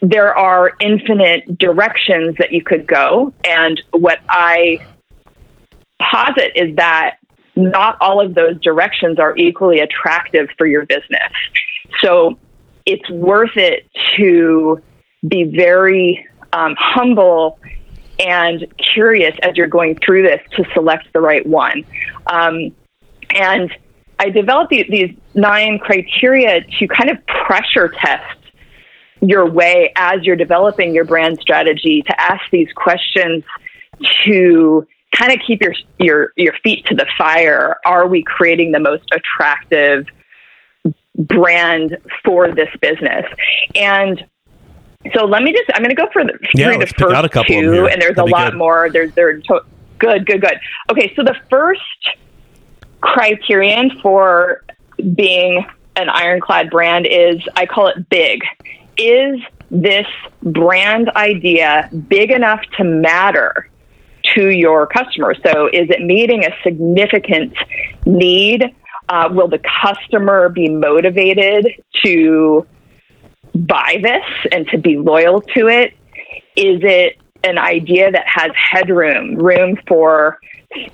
there 0.00 0.36
are 0.36 0.72
infinite 0.80 1.58
directions 1.58 2.36
that 2.38 2.52
you 2.52 2.62
could 2.62 2.86
go. 2.86 3.32
And 3.44 3.80
what 3.92 4.20
I 4.28 4.80
posit 6.00 6.52
is 6.56 6.76
that 6.76 7.18
not 7.54 7.96
all 8.00 8.20
of 8.20 8.34
those 8.34 8.60
directions 8.60 9.18
are 9.18 9.36
equally 9.36 9.80
attractive 9.80 10.48
for 10.58 10.66
your 10.66 10.86
business. 10.86 11.32
So 12.00 12.38
it's 12.86 13.08
worth 13.10 13.56
it 13.56 13.88
to 14.16 14.82
be 15.26 15.44
very 15.44 16.26
um, 16.52 16.74
humble 16.78 17.58
and 18.20 18.66
curious 18.94 19.34
as 19.42 19.56
you're 19.56 19.66
going 19.66 19.98
through 20.04 20.22
this 20.22 20.40
to 20.52 20.64
select 20.72 21.12
the 21.12 21.20
right 21.20 21.44
one. 21.46 21.84
Um, 22.26 22.74
and 23.30 23.72
I 24.18 24.30
developed 24.30 24.70
these, 24.70 24.86
these 24.88 25.16
nine 25.34 25.78
criteria 25.78 26.60
to 26.78 26.88
kind 26.88 27.10
of 27.10 27.18
pressure 27.26 27.88
test 27.88 28.38
your 29.20 29.50
way 29.50 29.92
as 29.96 30.22
you're 30.22 30.36
developing 30.36 30.94
your 30.94 31.04
brand 31.04 31.38
strategy 31.40 32.02
to 32.02 32.20
ask 32.20 32.42
these 32.52 32.68
questions 32.74 33.42
to 34.24 34.86
kind 35.14 35.32
of 35.32 35.38
keep 35.46 35.62
your 35.62 35.72
your 35.98 36.32
your 36.36 36.52
feet 36.62 36.84
to 36.86 36.94
the 36.94 37.06
fire 37.16 37.76
are 37.86 38.06
we 38.06 38.22
creating 38.22 38.72
the 38.72 38.80
most 38.80 39.04
attractive 39.12 40.06
brand 41.18 41.96
for 42.24 42.52
this 42.52 42.68
business 42.80 43.24
and 43.74 44.24
so 45.14 45.24
let 45.24 45.42
me 45.42 45.52
just 45.52 45.70
i'm 45.74 45.82
going 45.82 45.94
to 45.94 45.94
go 45.94 46.08
for 46.12 46.24
the 46.24 46.36
Yeah, 46.54 46.70
through 46.70 46.78
the 46.80 46.86
pick 46.86 47.00
out 47.02 47.24
a 47.24 47.28
first 47.28 47.32
couple 47.32 47.60
two 47.60 47.86
and 47.86 48.00
there's 48.02 48.16
That'd 48.16 48.30
a 48.30 48.32
lot 48.32 48.50
good. 48.52 48.58
more 48.58 48.88
there's 48.92 49.12
there's 49.14 49.42
to- 49.44 49.64
good 49.98 50.26
good 50.26 50.40
good 50.40 50.58
okay 50.90 51.12
so 51.14 51.22
the 51.22 51.36
first 51.50 51.80
criterion 53.00 53.90
for 54.02 54.64
being 55.14 55.64
an 55.96 56.08
ironclad 56.08 56.70
brand 56.70 57.06
is 57.06 57.36
I 57.56 57.66
call 57.66 57.88
it 57.88 58.08
big. 58.08 58.40
Is 58.96 59.40
this 59.70 60.06
brand 60.42 61.10
idea 61.10 61.88
big 62.08 62.30
enough 62.30 62.60
to 62.78 62.84
matter 62.84 63.68
to 64.34 64.48
your 64.50 64.86
customer? 64.86 65.34
So 65.34 65.66
is 65.72 65.90
it 65.90 66.02
meeting 66.02 66.44
a 66.44 66.50
significant 66.62 67.54
need? 68.06 68.74
Uh, 69.08 69.28
will 69.32 69.48
the 69.48 69.60
customer 69.82 70.48
be 70.48 70.68
motivated 70.68 71.66
to 72.04 72.66
buy 73.54 73.98
this 74.02 74.24
and 74.52 74.66
to 74.68 74.78
be 74.78 74.96
loyal 74.96 75.40
to 75.40 75.68
it? 75.68 75.92
Is 76.56 76.80
it 76.82 77.18
an 77.44 77.58
idea 77.58 78.10
that 78.10 78.24
has 78.26 78.50
headroom, 78.54 79.36
room 79.36 79.78
for 79.86 80.38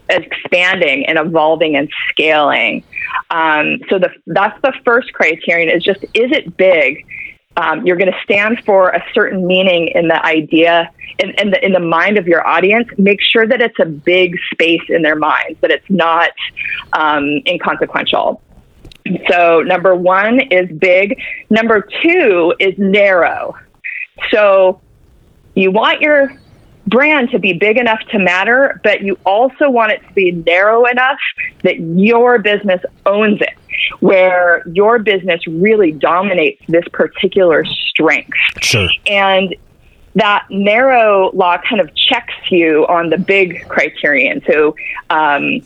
expanding 0.08 1.06
and 1.06 1.18
evolving 1.18 1.76
and 1.76 1.88
scaling? 2.08 2.82
Um, 3.30 3.78
so 3.88 3.98
the, 3.98 4.10
that's 4.26 4.60
the 4.62 4.72
first 4.84 5.12
criterion 5.12 5.68
is 5.68 5.82
just, 5.82 6.02
is 6.02 6.32
it 6.32 6.56
big? 6.56 7.06
Um, 7.60 7.86
you're 7.86 7.96
going 7.96 8.10
to 8.10 8.18
stand 8.24 8.62
for 8.64 8.88
a 8.88 9.04
certain 9.12 9.46
meaning 9.46 9.88
in 9.94 10.08
the 10.08 10.24
idea 10.24 10.90
in, 11.18 11.30
in, 11.38 11.50
the, 11.50 11.64
in 11.64 11.72
the 11.72 11.80
mind 11.80 12.16
of 12.16 12.26
your 12.26 12.46
audience. 12.46 12.88
Make 12.96 13.20
sure 13.20 13.46
that 13.46 13.60
it's 13.60 13.78
a 13.78 13.84
big 13.84 14.34
space 14.54 14.80
in 14.88 15.02
their 15.02 15.16
minds, 15.16 15.60
that 15.60 15.70
it's 15.70 15.88
not 15.90 16.30
um, 16.94 17.42
inconsequential. 17.46 18.40
So, 19.28 19.60
number 19.60 19.94
one 19.94 20.40
is 20.40 20.70
big. 20.78 21.20
Number 21.50 21.86
two 22.02 22.54
is 22.58 22.74
narrow. 22.78 23.56
So, 24.30 24.80
you 25.54 25.70
want 25.70 26.00
your 26.00 26.39
brand 26.90 27.30
to 27.30 27.38
be 27.38 27.52
big 27.52 27.76
enough 27.78 28.00
to 28.10 28.18
matter, 28.18 28.80
but 28.82 29.02
you 29.02 29.18
also 29.24 29.70
want 29.70 29.92
it 29.92 30.06
to 30.06 30.12
be 30.14 30.32
narrow 30.32 30.84
enough 30.86 31.18
that 31.62 31.78
your 31.80 32.38
business 32.38 32.82
owns 33.06 33.40
it, 33.40 33.54
where 34.00 34.62
your 34.68 34.98
business 34.98 35.46
really 35.46 35.92
dominates 35.92 36.62
this 36.68 36.84
particular 36.92 37.64
strength. 37.64 38.36
Sure. 38.60 38.88
And 39.06 39.54
that 40.16 40.46
narrow 40.50 41.30
law 41.32 41.56
kind 41.68 41.80
of 41.80 41.94
checks 41.94 42.34
you 42.50 42.86
on 42.88 43.10
the 43.10 43.18
big 43.18 43.68
criterion. 43.68 44.42
So, 44.50 44.74
um, 45.08 45.60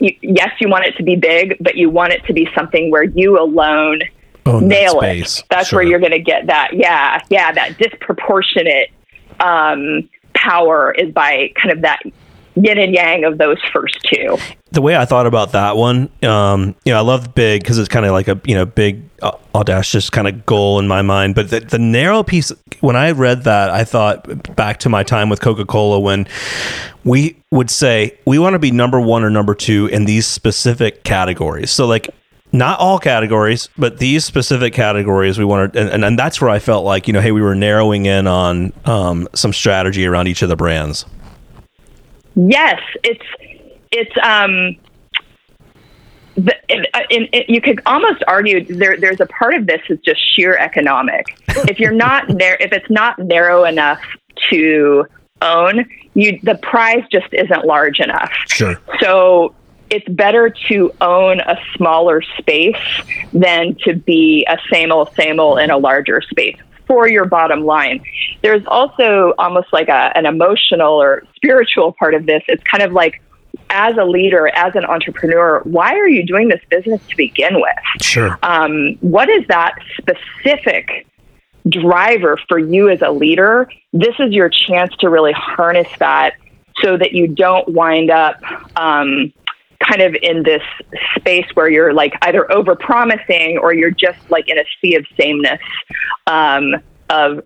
you, 0.00 0.16
yes, 0.20 0.50
you 0.60 0.68
want 0.68 0.84
it 0.86 0.96
to 0.96 1.04
be 1.04 1.14
big, 1.14 1.56
but 1.60 1.76
you 1.76 1.88
want 1.88 2.12
it 2.12 2.24
to 2.26 2.32
be 2.32 2.48
something 2.56 2.90
where 2.90 3.04
you 3.04 3.40
alone 3.40 4.00
Own 4.46 4.62
that 4.62 4.68
nail 4.68 4.98
space. 4.98 5.38
it. 5.38 5.44
That's 5.48 5.68
Sure. 5.68 5.78
where 5.78 5.86
you're 5.86 6.00
going 6.00 6.10
to 6.12 6.18
get 6.18 6.48
that. 6.48 6.70
Yeah, 6.72 7.20
yeah, 7.30 7.52
that 7.52 7.78
disproportionate 7.78 8.90
um, 9.38 10.08
power 10.34 10.92
is 10.92 11.12
by 11.12 11.52
kind 11.56 11.72
of 11.72 11.82
that 11.82 12.00
yin 12.54 12.78
and 12.78 12.94
yang 12.94 13.24
of 13.24 13.38
those 13.38 13.58
first 13.72 13.98
two. 14.04 14.36
the 14.72 14.82
way 14.82 14.96
I 14.96 15.04
thought 15.04 15.26
about 15.26 15.52
that 15.52 15.76
one, 15.76 16.10
um, 16.22 16.74
you 16.84 16.92
know, 16.92 16.98
I 16.98 17.02
love 17.02 17.34
big 17.34 17.62
because 17.62 17.78
it's 17.78 17.88
kind 17.88 18.06
of 18.06 18.12
like 18.12 18.28
a 18.28 18.40
you 18.44 18.54
know 18.54 18.66
big 18.66 19.02
uh, 19.22 19.32
audacious 19.54 20.10
kind 20.10 20.28
of 20.28 20.44
goal 20.46 20.78
in 20.78 20.88
my 20.88 21.02
mind. 21.02 21.34
But 21.34 21.50
the, 21.50 21.60
the 21.60 21.78
narrow 21.78 22.22
piece, 22.22 22.52
when 22.80 22.96
I 22.96 23.10
read 23.12 23.44
that, 23.44 23.70
I 23.70 23.84
thought 23.84 24.54
back 24.56 24.78
to 24.80 24.88
my 24.88 25.02
time 25.02 25.28
with 25.28 25.40
Coca 25.40 25.64
Cola 25.64 26.00
when 26.00 26.26
we 27.04 27.36
would 27.50 27.70
say 27.70 28.18
we 28.26 28.38
want 28.38 28.54
to 28.54 28.58
be 28.58 28.70
number 28.70 29.00
one 29.00 29.24
or 29.24 29.30
number 29.30 29.54
two 29.54 29.86
in 29.86 30.04
these 30.04 30.26
specific 30.26 31.04
categories. 31.04 31.70
So 31.70 31.86
like. 31.86 32.08
Not 32.54 32.78
all 32.78 32.98
categories, 32.98 33.70
but 33.78 33.98
these 33.98 34.26
specific 34.26 34.74
categories 34.74 35.38
we 35.38 35.44
wanted, 35.44 35.74
and, 35.74 35.88
and, 35.88 36.04
and 36.04 36.18
that's 36.18 36.38
where 36.38 36.50
I 36.50 36.58
felt 36.58 36.84
like 36.84 37.06
you 37.06 37.14
know, 37.14 37.20
hey, 37.20 37.32
we 37.32 37.40
were 37.40 37.54
narrowing 37.54 38.04
in 38.04 38.26
on 38.26 38.74
um, 38.84 39.26
some 39.34 39.54
strategy 39.54 40.06
around 40.06 40.28
each 40.28 40.42
of 40.42 40.50
the 40.50 40.56
brands. 40.56 41.06
Yes, 42.34 42.80
it's 43.02 43.24
it's 43.90 44.12
um. 44.22 44.76
The, 46.34 46.56
in, 46.70 46.86
in, 47.10 47.24
in, 47.26 47.44
you 47.46 47.60
could 47.60 47.82
almost 47.84 48.22
argue 48.26 48.64
there, 48.64 48.98
there's 48.98 49.20
a 49.20 49.26
part 49.26 49.54
of 49.54 49.66
this 49.66 49.82
is 49.90 49.98
just 50.00 50.18
sheer 50.34 50.56
economic. 50.56 51.26
if 51.68 51.78
you're 51.78 51.92
not 51.92 52.24
there, 52.38 52.56
if 52.58 52.72
it's 52.72 52.88
not 52.88 53.18
narrow 53.18 53.64
enough 53.64 54.00
to 54.50 55.04
own, 55.42 55.84
you 56.14 56.38
the 56.42 56.54
prize 56.56 57.02
just 57.10 57.32
isn't 57.32 57.66
large 57.66 58.00
enough. 58.00 58.32
Sure. 58.46 58.76
So 59.00 59.54
it's 59.92 60.08
better 60.08 60.48
to 60.68 60.90
own 61.02 61.40
a 61.40 61.54
smaller 61.76 62.22
space 62.38 62.74
than 63.34 63.76
to 63.84 63.94
be 63.94 64.46
a 64.48 64.56
same 64.72 64.90
old, 64.90 65.14
same 65.14 65.38
old 65.38 65.58
in 65.58 65.70
a 65.70 65.76
larger 65.76 66.22
space 66.22 66.56
for 66.86 67.06
your 67.06 67.26
bottom 67.26 67.66
line. 67.66 68.02
There's 68.42 68.62
also 68.66 69.34
almost 69.38 69.70
like 69.70 69.88
a, 69.88 70.16
an 70.16 70.24
emotional 70.24 70.94
or 70.94 71.24
spiritual 71.36 71.92
part 71.92 72.14
of 72.14 72.24
this. 72.24 72.42
It's 72.48 72.62
kind 72.64 72.82
of 72.82 72.92
like, 72.92 73.20
as 73.68 73.94
a 73.98 74.04
leader, 74.04 74.48
as 74.48 74.74
an 74.74 74.86
entrepreneur, 74.86 75.60
why 75.64 75.92
are 75.94 76.08
you 76.08 76.24
doing 76.26 76.48
this 76.48 76.62
business 76.70 77.06
to 77.08 77.16
begin 77.16 77.56
with? 77.56 77.76
Sure. 78.00 78.38
um, 78.42 78.96
what 79.02 79.28
is 79.28 79.46
that 79.48 79.74
specific 79.98 81.06
driver 81.68 82.38
for 82.48 82.58
you 82.58 82.88
as 82.88 83.02
a 83.02 83.10
leader? 83.10 83.70
This 83.92 84.14
is 84.18 84.32
your 84.32 84.48
chance 84.48 84.96
to 85.00 85.10
really 85.10 85.32
harness 85.32 85.88
that 85.98 86.32
so 86.82 86.96
that 86.96 87.12
you 87.12 87.28
don't 87.28 87.68
wind 87.68 88.10
up 88.10 88.40
um, 88.76 89.32
kind 89.88 90.02
of 90.02 90.14
in 90.22 90.42
this 90.42 90.62
space 91.16 91.46
where 91.54 91.68
you're 91.68 91.92
like 91.92 92.14
either 92.22 92.50
over 92.52 92.74
promising 92.74 93.58
or 93.58 93.74
you're 93.74 93.90
just 93.90 94.18
like 94.30 94.48
in 94.48 94.58
a 94.58 94.64
sea 94.80 94.96
of 94.96 95.04
sameness 95.18 95.60
um, 96.26 96.74
of 97.10 97.42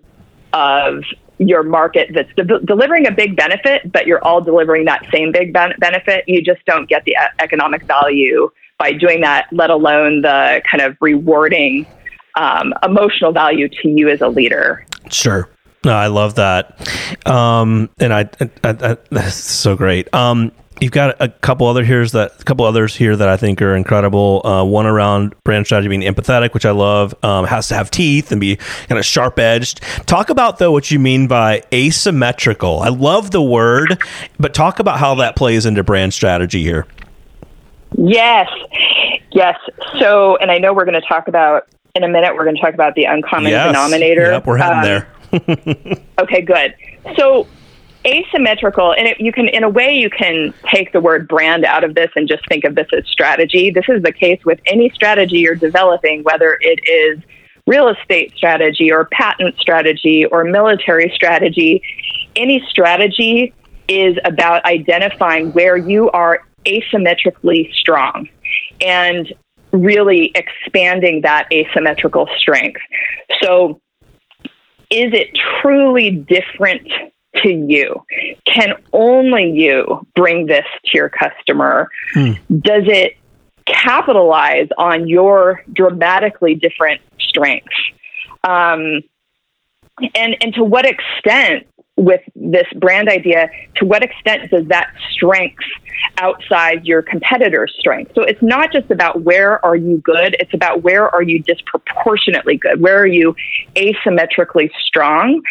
of 0.53 1.03
your 1.39 1.63
market 1.63 2.09
that's 2.13 2.33
de- 2.35 2.59
delivering 2.65 3.05
a 3.05 3.11
big 3.11 3.35
benefit, 3.35 3.91
but 3.91 4.07
you're 4.07 4.23
all 4.23 4.41
delivering 4.41 4.85
that 4.85 5.05
same 5.11 5.31
big 5.31 5.53
ben- 5.53 5.73
benefit. 5.79 6.23
You 6.27 6.41
just 6.41 6.65
don't 6.65 6.89
get 6.89 7.03
the 7.05 7.11
e- 7.11 7.35
economic 7.39 7.83
value 7.83 8.49
by 8.79 8.91
doing 8.91 9.21
that, 9.21 9.47
let 9.51 9.69
alone 9.69 10.21
the 10.21 10.61
kind 10.69 10.81
of 10.81 10.97
rewarding 11.01 11.85
um, 12.35 12.73
emotional 12.83 13.31
value 13.31 13.67
to 13.67 13.89
you 13.89 14.09
as 14.09 14.21
a 14.21 14.27
leader. 14.27 14.85
Sure. 15.09 15.49
No, 15.83 15.93
I 15.93 16.07
love 16.07 16.35
that. 16.35 16.75
Um, 17.27 17.89
and 17.99 18.13
I, 18.13 18.29
I, 18.41 18.49
I, 18.63 18.97
that's 19.11 19.35
so 19.35 19.75
great. 19.75 20.11
Um, 20.13 20.51
you've 20.79 20.91
got 20.91 21.15
a 21.21 21.29
couple 21.29 21.67
other 21.67 21.83
here's 21.83 22.11
that 22.11 22.39
a 22.39 22.43
couple 22.43 22.65
others 22.65 22.95
here 22.95 23.15
that 23.15 23.27
I 23.27 23.37
think 23.37 23.61
are 23.61 23.75
incredible. 23.75 24.41
Uh, 24.45 24.63
one 24.63 24.85
around 24.85 25.33
brand 25.43 25.65
strategy 25.65 25.87
being 25.89 26.01
empathetic, 26.01 26.53
which 26.53 26.65
I 26.65 26.71
love. 26.71 27.15
Um, 27.23 27.45
has 27.45 27.67
to 27.69 27.75
have 27.75 27.89
teeth 27.91 28.31
and 28.31 28.39
be 28.41 28.55
kind 28.55 28.99
of 28.99 29.05
sharp 29.05 29.39
edged. 29.39 29.81
Talk 30.07 30.29
about 30.29 30.59
though 30.59 30.71
what 30.71 30.91
you 30.91 30.99
mean 30.99 31.27
by 31.27 31.63
asymmetrical. 31.73 32.79
I 32.81 32.89
love 32.89 33.31
the 33.31 33.41
word, 33.41 34.01
but 34.39 34.53
talk 34.53 34.79
about 34.79 34.99
how 34.99 35.15
that 35.15 35.35
plays 35.35 35.65
into 35.65 35.83
brand 35.83 36.13
strategy 36.13 36.61
here. 36.63 36.85
Yes, 37.97 38.49
yes. 39.31 39.55
So, 39.99 40.35
and 40.37 40.51
I 40.51 40.57
know 40.57 40.73
we're 40.73 40.85
going 40.85 41.01
to 41.01 41.07
talk 41.07 41.27
about 41.27 41.67
in 41.95 42.03
a 42.03 42.07
minute. 42.07 42.35
We're 42.35 42.43
going 42.43 42.55
to 42.55 42.61
talk 42.61 42.73
about 42.73 42.95
the 42.95 43.05
uncommon 43.05 43.51
Yes. 43.51 43.67
denominator. 43.67 44.31
Yep, 44.31 44.45
we're 44.45 44.57
heading 44.57 44.77
Um, 44.79 44.83
there. 44.83 45.07
Okay, 46.19 46.41
good. 46.41 46.73
So 47.17 47.47
asymmetrical, 48.07 48.93
and 48.93 49.07
it, 49.07 49.19
you 49.19 49.31
can, 49.31 49.47
in 49.47 49.63
a 49.63 49.69
way, 49.69 49.93
you 49.93 50.09
can 50.09 50.53
take 50.65 50.93
the 50.93 51.01
word 51.01 51.27
brand 51.27 51.65
out 51.65 51.83
of 51.83 51.95
this 51.95 52.09
and 52.15 52.27
just 52.27 52.47
think 52.47 52.63
of 52.63 52.75
this 52.75 52.87
as 52.97 53.05
strategy. 53.07 53.69
This 53.69 53.85
is 53.89 54.01
the 54.01 54.11
case 54.11 54.43
with 54.45 54.59
any 54.65 54.89
strategy 54.91 55.39
you're 55.39 55.55
developing, 55.55 56.23
whether 56.23 56.57
it 56.61 56.79
is 56.87 57.23
real 57.65 57.89
estate 57.89 58.33
strategy 58.35 58.91
or 58.91 59.05
patent 59.11 59.57
strategy 59.59 60.25
or 60.25 60.45
military 60.45 61.11
strategy. 61.13 61.81
Any 62.35 62.65
strategy 62.69 63.53
is 63.87 64.17
about 64.23 64.63
identifying 64.65 65.51
where 65.51 65.77
you 65.77 66.09
are 66.11 66.45
asymmetrically 66.65 67.73
strong 67.73 68.29
and 68.81 69.33
really 69.71 70.31
expanding 70.35 71.21
that 71.21 71.47
asymmetrical 71.51 72.27
strength. 72.37 72.81
So, 73.41 73.81
is 74.89 75.11
it 75.13 75.37
truly 75.61 76.11
different 76.11 76.87
to 77.43 77.49
you? 77.49 78.03
Can 78.45 78.73
only 78.93 79.51
you 79.51 80.05
bring 80.15 80.45
this 80.45 80.65
to 80.85 80.97
your 80.97 81.09
customer? 81.09 81.89
Does 82.15 82.83
it 82.87 83.17
capitalize 83.65 84.69
on 84.77 85.07
your 85.07 85.63
dramatically 85.73 86.55
different 86.55 87.01
strengths? 87.19 87.75
Um, 88.43 89.01
and 90.15 90.35
and 90.41 90.53
to 90.53 90.63
what 90.63 90.85
extent 90.85 91.67
with 91.97 92.21
this 92.35 92.67
brand 92.75 93.09
idea, 93.09 93.49
to 93.75 93.85
what 93.85 94.03
extent 94.03 94.51
does 94.51 94.67
that 94.67 94.93
strength 95.11 95.63
outside 96.19 96.85
your 96.85 97.01
competitor's 97.01 97.73
strength? 97.79 98.11
So 98.13 98.21
it's 98.21 98.41
not 98.41 98.71
just 98.71 98.91
about 98.91 99.23
where 99.23 99.63
are 99.65 99.75
you 99.75 99.97
good, 99.97 100.35
it's 100.39 100.53
about 100.53 100.83
where 100.83 101.09
are 101.13 101.23
you 101.23 101.41
disproportionately 101.41 102.57
good? 102.57 102.79
Where 102.79 102.99
are 102.99 103.07
you 103.07 103.35
asymmetrically 103.75 104.69
strong? 104.85 105.41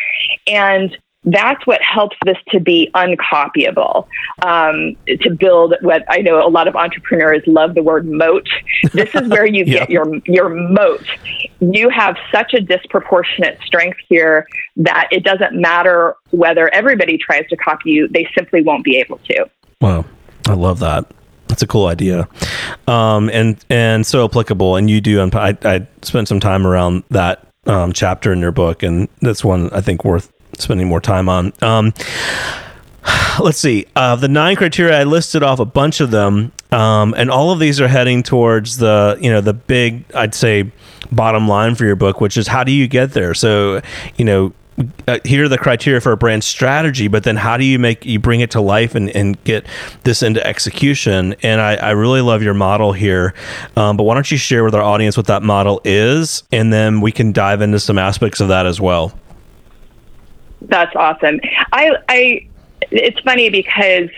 And 0.47 0.97
that's 1.27 1.67
what 1.67 1.83
helps 1.83 2.17
this 2.25 2.39
to 2.51 2.61
be 2.61 2.91
uncopyable. 2.95 4.07
Um, 4.43 4.97
to 5.07 5.31
build 5.31 5.75
what 5.83 6.05
I 6.09 6.19
know 6.19 6.47
a 6.47 6.49
lot 6.49 6.69
of 6.69 6.77
entrepreneurs 6.77 7.43
love 7.47 7.75
the 7.75 7.83
word 7.83 8.07
moat. 8.07 8.49
This 8.93 9.13
is 9.15 9.29
where 9.29 9.45
you 9.45 9.65
yeah. 9.67 9.81
get 9.81 9.91
your 9.91 10.17
your 10.25 10.49
moat. 10.49 11.05
You 11.61 11.89
have 11.91 12.17
such 12.33 12.55
a 12.55 12.61
disproportionate 12.61 13.59
strength 13.65 13.99
here 14.09 14.47
that 14.77 15.09
it 15.11 15.25
doesn't 15.25 15.61
matter 15.61 16.17
whether 16.31 16.73
everybody 16.73 17.19
tries 17.19 17.47
to 17.49 17.57
copy 17.57 17.91
you; 17.91 18.09
they 18.09 18.29
simply 18.37 18.63
won't 18.63 18.85
be 18.85 18.97
able 18.99 19.19
to. 19.19 19.51
Wow, 19.81 20.05
I 20.47 20.55
love 20.55 20.79
that. 20.81 21.11
That's 21.49 21.63
a 21.63 21.67
cool 21.67 21.87
idea, 21.87 22.29
um, 22.87 23.31
and 23.31 23.63
and 23.69 24.07
so 24.07 24.25
applicable. 24.25 24.77
And 24.77 24.89
you 24.89 25.01
do. 25.01 25.21
I, 25.21 25.57
I 25.65 25.87
spent 26.03 26.29
some 26.29 26.41
time 26.41 26.67
around 26.67 27.03
that 27.11 27.47
um, 27.67 27.93
chapter 27.93 28.33
in 28.33 28.39
your 28.39 28.53
book, 28.53 28.83
and 28.83 29.09
that's 29.21 29.45
one 29.45 29.71
I 29.71 29.81
think 29.81 30.05
worth 30.05 30.33
spending 30.59 30.89
more 30.89 31.01
time 31.01 31.29
on. 31.29 31.53
Um, 31.63 31.93
let's 33.41 33.59
see. 33.59 33.87
Uh, 33.95 34.17
the 34.17 34.29
nine 34.29 34.57
criteria 34.57 35.01
I 35.01 35.05
listed 35.05 35.43
off 35.43 35.61
a 35.61 35.65
bunch 35.65 36.01
of 36.01 36.11
them, 36.11 36.53
um, 36.73 37.15
and 37.17 37.31
all 37.31 37.51
of 37.51 37.59
these 37.59 37.81
are 37.81 37.89
heading 37.89 38.23
towards 38.23 38.79
the 38.79 39.19
you 39.21 39.31
know 39.31 39.41
the 39.41 39.55
big 39.55 40.05
I'd 40.15 40.35
say 40.35 40.71
bottom 41.13 41.49
line 41.49 41.75
for 41.75 41.85
your 41.85 41.97
book, 41.97 42.21
which 42.21 42.37
is 42.37 42.49
how 42.49 42.65
do 42.65 42.73
you 42.73 42.89
get 42.89 43.13
there? 43.13 43.35
So 43.35 43.81
you 44.17 44.25
know. 44.25 44.53
Uh, 45.09 45.19
here 45.25 45.47
are 45.47 45.49
the 45.49 45.57
criteria 45.57 46.03
for 46.03 46.13
a 46.13 46.19
brand 46.19 46.45
strategy, 46.45 47.09
but 47.09 47.25
then 47.25 47.35
how 47.35 47.57
do 47.57 47.65
you 47.65 47.79
make 47.79 48.05
you 48.05 48.19
bring 48.19 48.41
it 48.41 48.51
to 48.51 48.61
life 48.61 48.95
and, 48.95 49.09
and 49.17 49.43
get 49.43 49.65
this 50.05 50.23
into 50.23 50.47
execution? 50.47 51.35
And 51.43 51.63
I, 51.63 51.77
I 51.77 51.91
really 51.93 52.21
love 52.21 52.43
your 52.43 52.53
model 52.53 52.93
here. 52.93 53.33
Um, 53.75 53.97
but 53.97 54.03
why 54.03 54.13
don't 54.13 54.31
you 54.31 54.37
share 54.37 54.65
with 54.65 54.75
our 54.75 54.83
audience 54.83 55.17
what 55.17 55.29
that 55.29 55.43
model 55.43 55.81
is, 55.83 56.43
and 56.53 56.71
then 56.71 57.01
we 57.01 57.11
can 57.11 57.33
dive 57.33 57.63
into 57.63 57.81
some 57.81 57.97
aspects 57.97 58.39
of 58.43 58.49
that 58.49 58.67
as 58.67 58.79
well. 58.79 59.19
That's 60.69 60.95
awesome. 60.97 61.41
I, 61.73 61.97
I, 62.09 62.49
it's 62.91 63.19
funny 63.21 63.51
because 63.51 64.11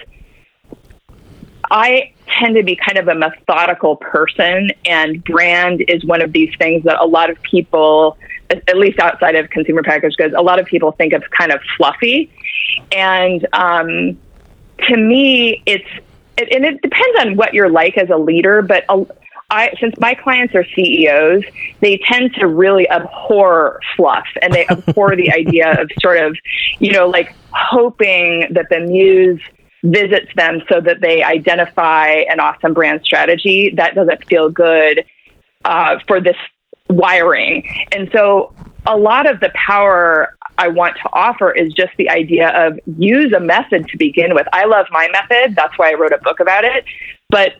I 1.71 2.13
tend 2.27 2.57
to 2.57 2.63
be 2.63 2.77
kind 2.77 2.99
of 2.99 3.09
a 3.09 3.15
methodical 3.15 3.97
person, 3.97 4.71
and 4.85 5.23
brand 5.25 5.85
is 5.89 6.05
one 6.05 6.23
of 6.23 6.33
these 6.33 6.55
things 6.59 6.85
that 6.85 6.99
a 7.01 7.07
lot 7.07 7.31
of 7.31 7.41
people, 7.43 8.17
at 8.51 8.77
least 8.77 8.99
outside 8.99 9.35
of 9.35 9.51
consumer 9.51 9.83
packaged 9.83 10.17
goods, 10.17 10.35
a 10.37 10.43
lot 10.43 10.59
of 10.59 10.67
people 10.67 10.93
think 10.93 11.13
of 11.13 11.23
kind 11.31 11.53
of 11.53 11.61
fluffy. 11.77 12.31
And 12.93 13.47
um, 13.53 14.19
to 14.87 14.97
me, 14.97 15.63
it's, 15.67 15.89
and 16.39 16.65
it 16.65 16.81
depends 16.81 17.21
on 17.21 17.37
what 17.37 17.53
you're 17.53 17.71
like 17.71 17.99
as 17.99 18.09
a 18.11 18.17
leader, 18.17 18.63
but 18.63 18.85
a, 18.89 19.07
I, 19.51 19.73
since 19.81 19.95
my 19.99 20.15
clients 20.15 20.55
are 20.55 20.65
CEOs, 20.75 21.43
they 21.81 21.99
tend 21.99 22.35
to 22.35 22.47
really 22.47 22.89
abhor 22.91 23.81
fluff 23.97 24.27
and 24.43 24.53
they 24.53 24.67
abhor 24.69 25.17
the 25.17 25.33
idea 25.33 25.81
of 25.81 25.91
sort 26.01 26.19
of, 26.19 26.37
you 26.79 26.93
know, 26.93 27.09
like 27.09 27.35
hoping 27.51 28.47
that 28.51 28.67
the 28.69 28.81
muse 28.81 29.41
visits 29.83 30.31
them 30.37 30.61
so 30.71 30.81
that 30.81 31.01
they 31.01 31.23
identify 31.23 32.09
an 32.29 32.41
awesome 32.41 32.75
brand 32.75 33.01
strategy. 33.05 33.73
That 33.77 33.95
doesn't 33.95 34.25
feel 34.27 34.51
good 34.51 35.05
uh, 35.65 35.99
for 36.07 36.21
this 36.21 36.37
wiring. 36.91 37.67
And 37.93 38.11
so 38.13 38.53
a 38.87 38.97
lot 38.97 39.31
of 39.31 39.41
the 39.41 39.51
power 39.55 40.37
I 40.59 40.69
want 40.69 40.97
to 40.97 41.09
offer 41.13 41.53
is 41.53 41.73
just 41.73 41.93
the 41.97 42.11
idea 42.11 42.49
of 42.49 42.79
use 42.99 43.33
a 43.33 43.41
method 43.41 43.87
to 43.89 43.97
begin 43.97 44.35
with. 44.35 44.47
I 44.53 44.65
love 44.65 44.87
my 44.91 45.09
method. 45.09 45.55
That's 45.55 45.79
why 45.79 45.91
I 45.91 45.95
wrote 45.95 46.13
a 46.13 46.19
book 46.19 46.41
about 46.41 46.65
it. 46.65 46.85
But 47.31 47.55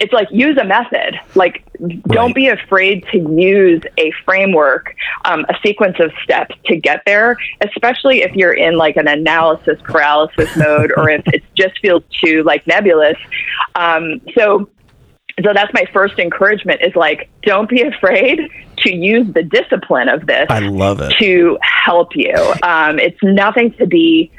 it's 0.00 0.12
like 0.12 0.26
use 0.32 0.58
a 0.58 0.64
method. 0.64 1.20
Like 1.36 1.64
don't 2.08 2.26
right. 2.26 2.34
be 2.34 2.48
afraid 2.48 3.06
to 3.12 3.18
use 3.18 3.80
a 3.96 4.10
framework 4.24 4.92
um, 5.24 5.46
a 5.48 5.54
sequence 5.64 5.96
of 6.00 6.10
steps 6.22 6.54
to 6.66 6.76
get 6.76 7.02
there 7.06 7.36
especially 7.60 8.22
if 8.22 8.32
you're 8.34 8.52
in 8.52 8.76
like 8.76 8.96
an 8.96 9.06
analysis 9.06 9.78
paralysis 9.84 10.56
mode 10.56 10.92
or 10.96 11.10
if 11.10 11.22
it 11.28 11.44
just 11.54 11.78
feels 11.80 12.02
too 12.24 12.42
like 12.42 12.66
nebulous. 12.66 13.16
Um, 13.76 14.20
so 14.36 14.68
so 15.44 15.52
that's 15.52 15.72
my 15.72 15.84
first 15.92 16.18
encouragement 16.18 16.80
is 16.82 16.94
like 16.96 17.28
don't 17.42 17.68
be 17.68 17.82
afraid 17.82 18.40
to 18.78 18.92
use 18.92 19.32
the 19.32 19.42
discipline 19.42 20.08
of 20.08 20.26
this 20.26 20.46
i 20.48 20.58
love 20.58 21.00
it. 21.00 21.14
to 21.18 21.56
help 21.62 22.16
you. 22.16 22.34
Um, 22.62 22.98
it's 22.98 23.18
nothing 23.22 23.72
to 23.74 23.86
be 23.86 24.32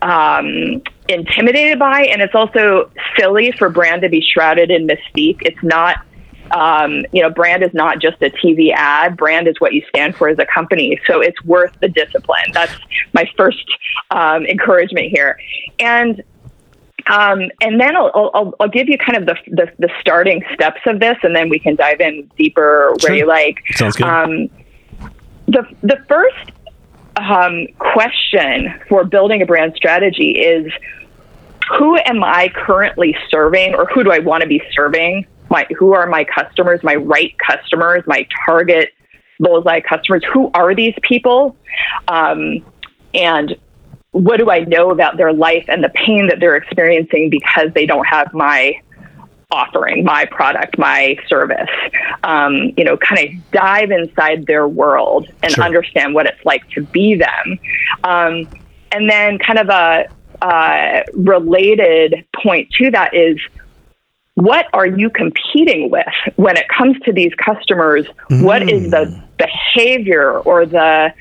um, 0.00 0.82
intimidated 1.08 1.78
by, 1.78 2.02
and 2.02 2.20
it's 2.22 2.34
also 2.34 2.90
silly 3.18 3.52
for 3.52 3.68
brand 3.68 4.02
to 4.02 4.08
be 4.08 4.20
shrouded 4.20 4.70
in 4.70 4.86
mystique. 4.86 5.38
It's 5.42 5.62
not, 5.62 6.04
um, 6.50 7.04
you 7.12 7.22
know, 7.22 7.30
brand 7.30 7.62
is 7.62 7.72
not 7.72 8.00
just 8.00 8.22
a 8.22 8.30
TV 8.30 8.72
ad. 8.74 9.16
Brand 9.16 9.48
is 9.48 9.58
what 9.58 9.72
you 9.72 9.82
stand 9.88 10.16
for 10.16 10.28
as 10.28 10.38
a 10.38 10.46
company. 10.46 11.00
So 11.06 11.20
it's 11.20 11.42
worth 11.44 11.72
the 11.80 11.88
discipline. 11.88 12.52
That's 12.52 12.76
my 13.14 13.28
first 13.36 13.64
um, 14.10 14.44
encouragement 14.46 15.08
here, 15.08 15.38
and. 15.78 16.22
Um, 17.06 17.50
and 17.62 17.80
then 17.80 17.96
I'll, 17.96 18.10
I'll, 18.34 18.54
I'll, 18.60 18.68
give 18.68 18.86
you 18.86 18.98
kind 18.98 19.16
of 19.16 19.24
the, 19.24 19.36
the, 19.46 19.72
the 19.78 19.88
starting 19.98 20.44
steps 20.52 20.82
of 20.84 21.00
this, 21.00 21.16
and 21.22 21.34
then 21.34 21.48
we 21.48 21.58
can 21.58 21.74
dive 21.74 22.02
in 22.02 22.30
deeper 22.36 22.90
where 22.90 22.98
sure. 22.98 23.14
you 23.14 23.26
like. 23.26 23.62
Sounds 23.70 23.96
good. 23.96 24.06
Um, 24.06 24.50
the 25.46 25.66
the 25.82 26.04
first 26.06 26.52
um, 27.18 27.66
question 27.78 28.74
for 28.88 29.04
building 29.04 29.42
a 29.42 29.46
brand 29.46 29.74
strategy 29.76 30.30
is 30.30 30.72
who 31.76 31.96
am 31.96 32.24
I 32.24 32.48
currently 32.54 33.16
serving 33.30 33.74
or 33.74 33.86
who 33.86 34.04
do 34.04 34.10
I 34.10 34.20
want 34.20 34.42
to 34.42 34.48
be 34.48 34.62
serving? 34.72 35.26
My, 35.50 35.66
who 35.78 35.94
are 35.94 36.06
my 36.06 36.24
customers, 36.24 36.82
my 36.82 36.94
right 36.94 37.34
customers, 37.38 38.02
my 38.06 38.26
target 38.46 38.92
bullseye 39.38 39.80
customers? 39.80 40.22
Who 40.32 40.50
are 40.54 40.74
these 40.74 40.94
people? 41.02 41.56
Um, 42.06 42.64
and 43.14 43.56
what 44.12 44.38
do 44.38 44.50
I 44.50 44.60
know 44.60 44.90
about 44.90 45.16
their 45.16 45.32
life 45.32 45.66
and 45.68 45.84
the 45.84 45.90
pain 45.90 46.28
that 46.28 46.40
they're 46.40 46.56
experiencing 46.56 47.30
because 47.30 47.68
they 47.74 47.86
don't 47.86 48.06
have 48.06 48.32
my 48.32 48.80
offering, 49.50 50.04
my 50.04 50.26
product, 50.26 50.78
my 50.78 51.16
service. 51.26 51.70
Um, 52.22 52.72
you 52.76 52.84
know, 52.84 52.96
kind 52.96 53.26
of 53.26 53.50
dive 53.50 53.90
inside 53.90 54.46
their 54.46 54.68
world 54.68 55.28
and 55.42 55.52
sure. 55.52 55.64
understand 55.64 56.14
what 56.14 56.26
it's 56.26 56.44
like 56.44 56.68
to 56.70 56.82
be 56.82 57.14
them. 57.14 57.58
Um, 58.04 58.48
and 58.92 59.08
then, 59.08 59.38
kind 59.38 59.58
of 59.58 59.68
a 59.68 60.08
uh, 60.42 61.02
related 61.14 62.24
point 62.42 62.70
to 62.72 62.90
that 62.90 63.14
is 63.14 63.38
what 64.34 64.66
are 64.72 64.86
you 64.86 65.10
competing 65.10 65.90
with 65.90 66.06
when 66.36 66.56
it 66.56 66.68
comes 66.68 66.98
to 67.00 67.12
these 67.12 67.32
customers? 67.34 68.06
Mm. 68.30 68.44
What 68.44 68.68
is 68.68 68.90
the 68.90 69.06
mm. 69.06 69.36
behavior 69.36 70.38
or 70.40 70.64
the 70.64 71.12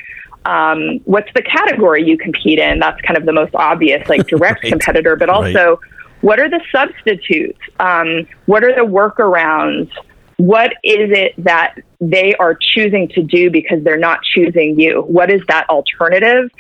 um, 0.45 0.99
what's 1.03 1.29
the 1.33 1.41
category 1.41 2.07
you 2.07 2.17
compete 2.17 2.59
in? 2.59 2.79
That's 2.79 3.01
kind 3.01 3.17
of 3.17 3.25
the 3.25 3.33
most 3.33 3.53
obvious, 3.55 4.07
like 4.07 4.27
direct 4.27 4.63
right. 4.63 4.71
competitor, 4.71 5.15
but 5.15 5.29
also 5.29 5.71
right. 5.71 5.79
What 6.21 6.39
are 6.39 6.49
the 6.49 6.61
substitutes? 6.71 7.59
Um, 7.79 8.27
what 8.45 8.63
are 8.63 8.73
the 8.73 8.89
workarounds? 8.89 9.91
What 10.37 10.73
is 10.83 11.11
it 11.11 11.33
that 11.43 11.75
they 11.99 12.35
are 12.35 12.55
choosing 12.55 13.07
to 13.09 13.23
do 13.23 13.49
because 13.49 13.83
they're 13.83 13.97
not 13.97 14.21
choosing 14.23 14.79
you? 14.79 15.01
What 15.01 15.31
is 15.31 15.41
that 15.47 15.67
alternative? 15.69 16.51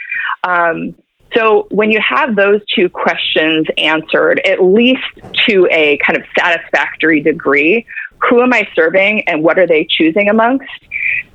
Um, 0.43 0.95
so 1.35 1.67
when 1.71 1.91
you 1.91 1.99
have 2.07 2.35
those 2.35 2.61
two 2.73 2.89
questions 2.89 3.67
answered, 3.77 4.39
at 4.45 4.63
least 4.63 5.03
to 5.47 5.67
a 5.69 5.97
kind 5.97 6.17
of 6.17 6.23
satisfactory 6.37 7.21
degree, 7.21 7.85
who 8.29 8.41
am 8.41 8.53
I 8.53 8.67
serving 8.75 9.27
and 9.27 9.43
what 9.43 9.59
are 9.59 9.67
they 9.67 9.85
choosing 9.89 10.29
amongst? 10.29 10.69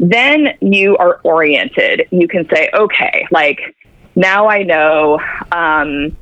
Then 0.01 0.57
you 0.61 0.97
are 0.97 1.21
oriented. 1.23 2.09
You 2.11 2.27
can 2.27 2.49
say, 2.49 2.71
okay, 2.75 3.27
like 3.31 3.61
now 4.17 4.49
I 4.49 4.63
know, 4.63 5.21
um, 5.53 6.17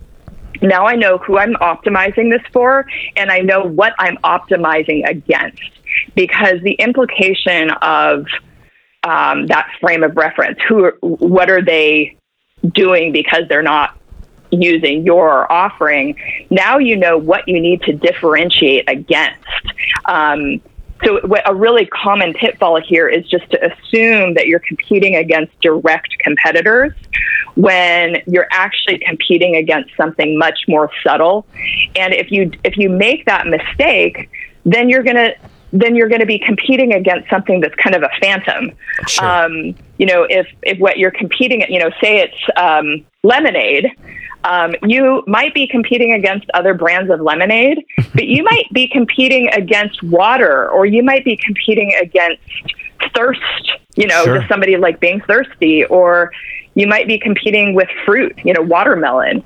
now 0.62 0.87
I 0.87 0.96
know 0.96 1.18
who 1.18 1.38
I'm 1.38 1.55
optimizing 1.55 2.31
this 2.31 2.46
for, 2.53 2.87
and 3.16 3.31
I 3.31 3.40
know 3.40 3.62
what 3.62 3.94
I'm 3.99 4.16
optimizing 4.18 5.09
against. 5.09 5.62
Because 6.14 6.61
the 6.62 6.75
implication 6.75 7.70
of 7.83 8.27
um, 9.03 9.46
that 9.46 9.68
frame 9.81 10.03
of 10.03 10.16
reference, 10.16 10.59
who, 10.68 10.92
what 11.01 11.51
are 11.51 11.62
they 11.62 12.16
doing 12.73 13.12
because 13.12 13.44
they're 13.49 13.62
not 13.62 13.96
using 14.51 15.05
your 15.05 15.51
offering, 15.51 16.16
now 16.51 16.79
you 16.79 16.96
know 16.96 17.16
what 17.16 17.49
you 17.49 17.61
need 17.61 17.83
to 17.83 17.92
differentiate 17.92 18.88
against. 18.88 19.44
Um, 20.05 20.61
so, 21.05 21.21
a 21.47 21.55
really 21.55 21.87
common 21.87 22.35
pitfall 22.35 22.81
here 22.81 23.09
is 23.09 23.27
just 23.27 23.51
to 23.51 23.73
assume 23.73 24.35
that 24.35 24.47
you're 24.47 24.61
competing 24.61 25.17
against 25.17 25.59
direct 25.61 26.19
competitors 26.19 26.93
when 27.55 28.23
you're 28.27 28.49
actually 28.51 28.99
competing 28.99 29.57
against 29.57 29.91
something 29.97 30.39
much 30.39 30.61
more 30.69 30.91
subtle. 31.03 31.47
And 31.97 32.13
if 32.13 32.31
you 32.31 32.51
if 32.65 32.77
you 32.77 32.89
make 32.89 33.25
that 33.27 33.47
mistake, 33.47 34.31
then 34.65 34.89
you're 34.89 35.03
going 35.03 35.17
to 35.17 35.35
then 35.73 35.95
you're 35.95 36.09
going 36.09 36.21
to 36.21 36.27
be 36.27 36.39
competing 36.39 36.93
against 36.93 37.31
something 37.31 37.61
that's 37.61 37.75
kind 37.77 37.95
of 37.95 38.03
a 38.03 38.11
phantom. 38.21 38.73
Sure. 39.09 39.27
Um, 39.27 39.75
you 39.99 40.07
know, 40.07 40.27
if 40.29 40.49
if 40.63 40.79
what 40.79 40.99
you're 40.99 41.13
competing, 41.13 41.63
you 41.69 41.79
know, 41.79 41.91
say 42.01 42.19
it's 42.21 42.59
um, 42.59 43.07
lemonade, 43.23 43.87
um, 44.44 44.74
you 44.83 45.22
might 45.26 45.55
be 45.55 45.66
competing 45.66 46.12
against 46.12 46.48
other 46.55 46.74
brands 46.74 47.11
of 47.11 47.20
lemonade, 47.20 47.85
but 48.14 48.26
you 48.26 48.42
might 48.42 48.66
be 48.72 48.88
competing 48.88 49.48
against 49.48 50.03
water 50.03 50.68
or 50.70 50.87
you 50.87 51.03
might 51.03 51.24
be 51.24 51.37
competing 51.37 51.94
against 52.00 52.42
thirst, 53.14 53.40
you 53.96 54.07
know, 54.07 54.24
Sure. 54.24 54.38
just 54.38 54.48
somebody 54.48 54.76
like 54.76 55.00
being 55.00 55.20
thirsty 55.22 55.85
or 55.85 56.31
you 56.74 56.87
might 56.87 57.07
be 57.09 57.18
competing 57.18 57.74
with 57.74 57.88
fruit, 58.07 58.38
you 58.44 58.53
know, 58.53 58.62
watermelon. 58.62 59.42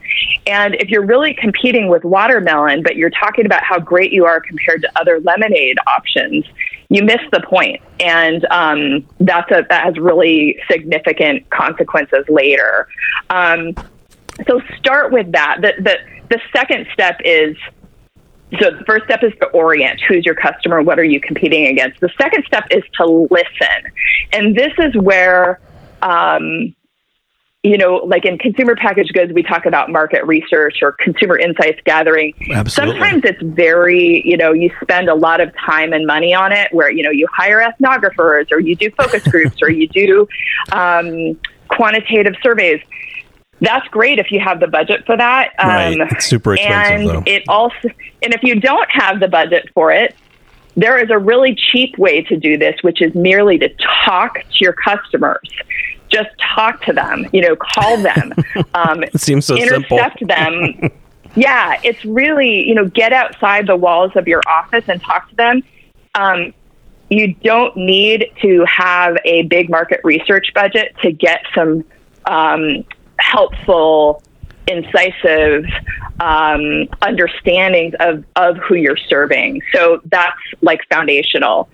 And 0.47 0.75
if 0.75 0.91
you're 0.91 1.07
really 1.07 1.35
competing 1.35 1.89
with 1.89 2.05
watermelon, 2.05 2.83
but 2.83 2.97
you're 2.97 3.11
talking 3.11 3.47
about 3.47 3.63
how 3.63 3.79
great 3.79 4.13
you 4.13 4.27
are 4.27 4.41
compared 4.41 4.83
to 4.83 5.01
other 5.01 5.21
lemonade 5.21 5.79
options, 5.87 6.45
you 6.91 7.03
miss 7.03 7.21
the 7.33 7.41
point. 7.41 7.81
And 7.99 8.45
um, 8.51 9.07
that's 9.21 9.51
a, 9.51 9.65
that 9.69 9.85
has 9.85 9.97
really 9.99 10.61
significant 10.71 11.49
consequences 11.51 12.25
later. 12.29 12.89
Um, 13.31 13.75
so 14.47 14.61
start 14.77 15.13
with 15.13 15.33
that. 15.33 15.59
The, 15.61 15.73
the, 15.79 15.99
the 16.29 16.41
second 16.53 16.87
step 16.93 17.21
is 17.25 17.57
so 18.61 18.71
the 18.71 18.85
first 18.85 19.05
step 19.07 19.23
is 19.23 19.33
to 19.41 19.47
orient 19.49 20.01
who's 20.07 20.25
your 20.25 20.35
customer, 20.35 20.83
what 20.83 20.99
are 20.99 21.05
you 21.05 21.21
competing 21.21 21.67
against. 21.67 22.01
The 22.01 22.11
second 22.21 22.45
step 22.47 22.67
is 22.71 22.83
to 23.01 23.07
listen, 23.31 23.93
and 24.33 24.55
this 24.55 24.73
is 24.79 24.97
where, 24.97 25.61
um, 26.03 26.75
you 27.63 27.79
know, 27.79 27.97
like 27.97 28.27
in 28.27 28.39
consumer 28.39 28.77
packaged 28.77 29.13
goods, 29.15 29.33
we 29.33 29.43
talk 29.43 29.67
about 29.67 29.91
market 29.91 30.25
research 30.27 30.83
or 30.83 30.93
consumer 30.93 31.39
insights 31.39 31.81
gathering. 31.85 32.35
Absolutely. 32.51 33.01
Sometimes 33.01 33.25
it's 33.25 33.43
very, 33.43 34.23
you 34.25 34.37
know, 34.37 34.53
you 34.53 34.71
spend 34.83 35.09
a 35.09 35.15
lot 35.15 35.41
of 35.41 35.53
time 35.57 35.93
and 35.93 36.07
money 36.07 36.35
on 36.35 36.53
it, 36.53 36.73
where 36.73 36.91
you 36.91 37.03
know 37.03 37.11
you 37.11 37.27
hire 37.33 37.61
ethnographers 37.61 38.53
or 38.53 38.61
you 38.61 38.77
do 38.77 38.91
focus 38.91 39.27
groups 39.27 39.63
or 39.63 39.71
you 39.71 39.89
do 39.89 40.29
um, 40.73 41.39
quantitative 41.69 42.35
surveys 42.43 42.81
that's 43.65 43.87
great 43.89 44.19
if 44.19 44.31
you 44.31 44.41
have 44.41 44.61
the 44.61 44.67
budget 44.67 45.05
for 45.07 45.17
that. 45.17 45.53
Um, 45.59 45.69
Right. 46.01 46.13
It's 46.13 46.27
super 46.27 46.55
expensive, 46.55 47.01
and 47.01 47.09
though. 47.09 47.23
it 47.27 47.43
also, 47.49 47.89
and 48.23 48.35
if 48.35 48.43
you 48.43 48.61
don't 48.61 48.91
have 48.91 49.21
the 49.21 49.29
budget 49.29 49.69
for 49.75 49.93
it, 49.93 50.15
there 50.77 50.99
is 50.99 51.09
a 51.11 51.19
really 51.19 51.55
cheap 51.55 51.97
way 51.99 52.23
to 52.23 52.37
do 52.37 52.59
this, 52.59 52.77
which 52.83 53.01
is 53.01 53.15
merely 53.15 53.59
to 53.59 53.69
talk 54.05 54.41
to 54.41 54.57
your 54.61 54.73
customers. 54.73 55.49
Just 56.09 56.31
talk 56.55 56.83
to 56.85 56.93
them. 56.93 57.27
You 57.33 57.43
know, 57.43 57.57
call 57.57 57.97
them. 57.99 58.33
Um, 58.75 59.03
It 59.05 59.21
seems 59.21 59.47
so 59.47 59.57
simple. 59.57 59.99
intercept 59.99 60.27
them. 60.27 60.91
yeah, 61.37 61.79
it's 61.85 62.05
really 62.05 62.67
you 62.69 62.75
know 62.75 62.87
get 62.87 63.13
outside 63.13 63.67
the 63.69 63.77
walls 63.77 64.13
of 64.17 64.27
your 64.27 64.41
office 64.49 64.85
and 64.89 65.01
talk 65.01 65.29
to 65.31 65.37
them. 65.37 65.63
Um, 66.17 66.53
you 67.11 67.35
don't 67.45 67.77
need 67.77 68.31
to 68.43 68.65
have 68.67 69.17
a 69.25 69.43
big 69.43 69.71
market 69.71 70.01
research 70.05 70.53
budget 70.55 70.97
to 71.03 71.13
get 71.13 71.43
some 71.55 71.85
um, 72.27 72.85
helpful, 73.19 74.23
incisive 74.67 75.65
um, 76.21 76.89
understandings 77.03 77.95
of, 78.01 78.25
of 78.37 78.57
who 78.59 78.75
you're 78.75 78.97
serving. 78.97 79.61
So 79.73 80.01
that's 80.07 80.39
like 80.63 80.81
foundational. 80.91 81.69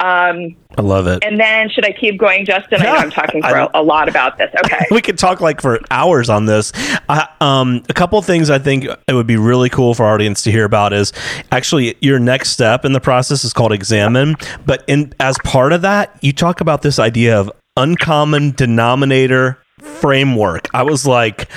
Um, 0.00 0.56
I 0.76 0.82
love 0.82 1.06
it. 1.06 1.22
and 1.24 1.38
then, 1.38 1.68
should 1.70 1.84
I 1.84 1.92
keep 1.92 2.18
going, 2.18 2.44
Justin? 2.44 2.80
I 2.80 2.84
know 2.84 2.94
I'm 2.94 3.10
talking 3.10 3.40
for 3.42 3.56
I- 3.56 3.68
a, 3.74 3.82
lot 3.82 4.08
about 4.08 4.38
this. 4.38 4.50
Okay. 4.64 4.86
we 4.90 5.00
could 5.02 5.18
talk 5.18 5.40
like 5.40 5.60
for 5.60 5.78
hours 5.90 6.28
on 6.28 6.46
this. 6.46 6.72
Uh, 7.08 7.26
um, 7.40 7.82
a 7.88 7.94
couple 7.94 8.18
of 8.18 8.24
things 8.24 8.50
I 8.50 8.58
think 8.58 8.84
it 8.84 9.12
would 9.12 9.26
be 9.26 9.36
really 9.36 9.68
cool 9.68 9.94
for 9.94 10.04
our 10.04 10.14
audience 10.14 10.42
to 10.42 10.50
hear 10.50 10.64
about 10.64 10.92
is 10.92 11.12
actually 11.52 11.96
your 12.00 12.18
next 12.18 12.50
step 12.50 12.84
in 12.84 12.92
the 12.92 13.00
process 13.00 13.44
is 13.44 13.52
called 13.52 13.72
examine. 13.72 14.36
But 14.66 14.84
in 14.86 15.12
as 15.20 15.36
part 15.44 15.72
of 15.72 15.82
that, 15.82 16.16
you 16.22 16.32
talk 16.32 16.60
about 16.60 16.82
this 16.82 16.98
idea 16.98 17.38
of 17.38 17.50
uncommon 17.76 18.52
denominator 18.52 19.58
framework. 19.84 20.68
I 20.74 20.82
was 20.82 21.06
like. 21.06 21.50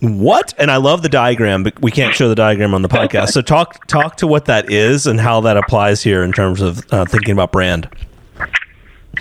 What? 0.00 0.52
And 0.58 0.70
I 0.70 0.76
love 0.76 1.00
the 1.00 1.08
diagram, 1.08 1.62
but 1.62 1.80
we 1.80 1.90
can't 1.90 2.14
show 2.14 2.28
the 2.28 2.34
diagram 2.34 2.74
on 2.74 2.82
the 2.82 2.88
podcast. 2.88 3.28
So 3.28 3.40
talk 3.40 3.86
talk 3.86 4.16
to 4.18 4.26
what 4.26 4.44
that 4.44 4.70
is 4.70 5.06
and 5.06 5.18
how 5.18 5.40
that 5.40 5.56
applies 5.56 6.02
here 6.02 6.22
in 6.22 6.32
terms 6.32 6.60
of 6.60 6.84
uh, 6.92 7.06
thinking 7.06 7.32
about 7.32 7.50
brand. 7.50 7.88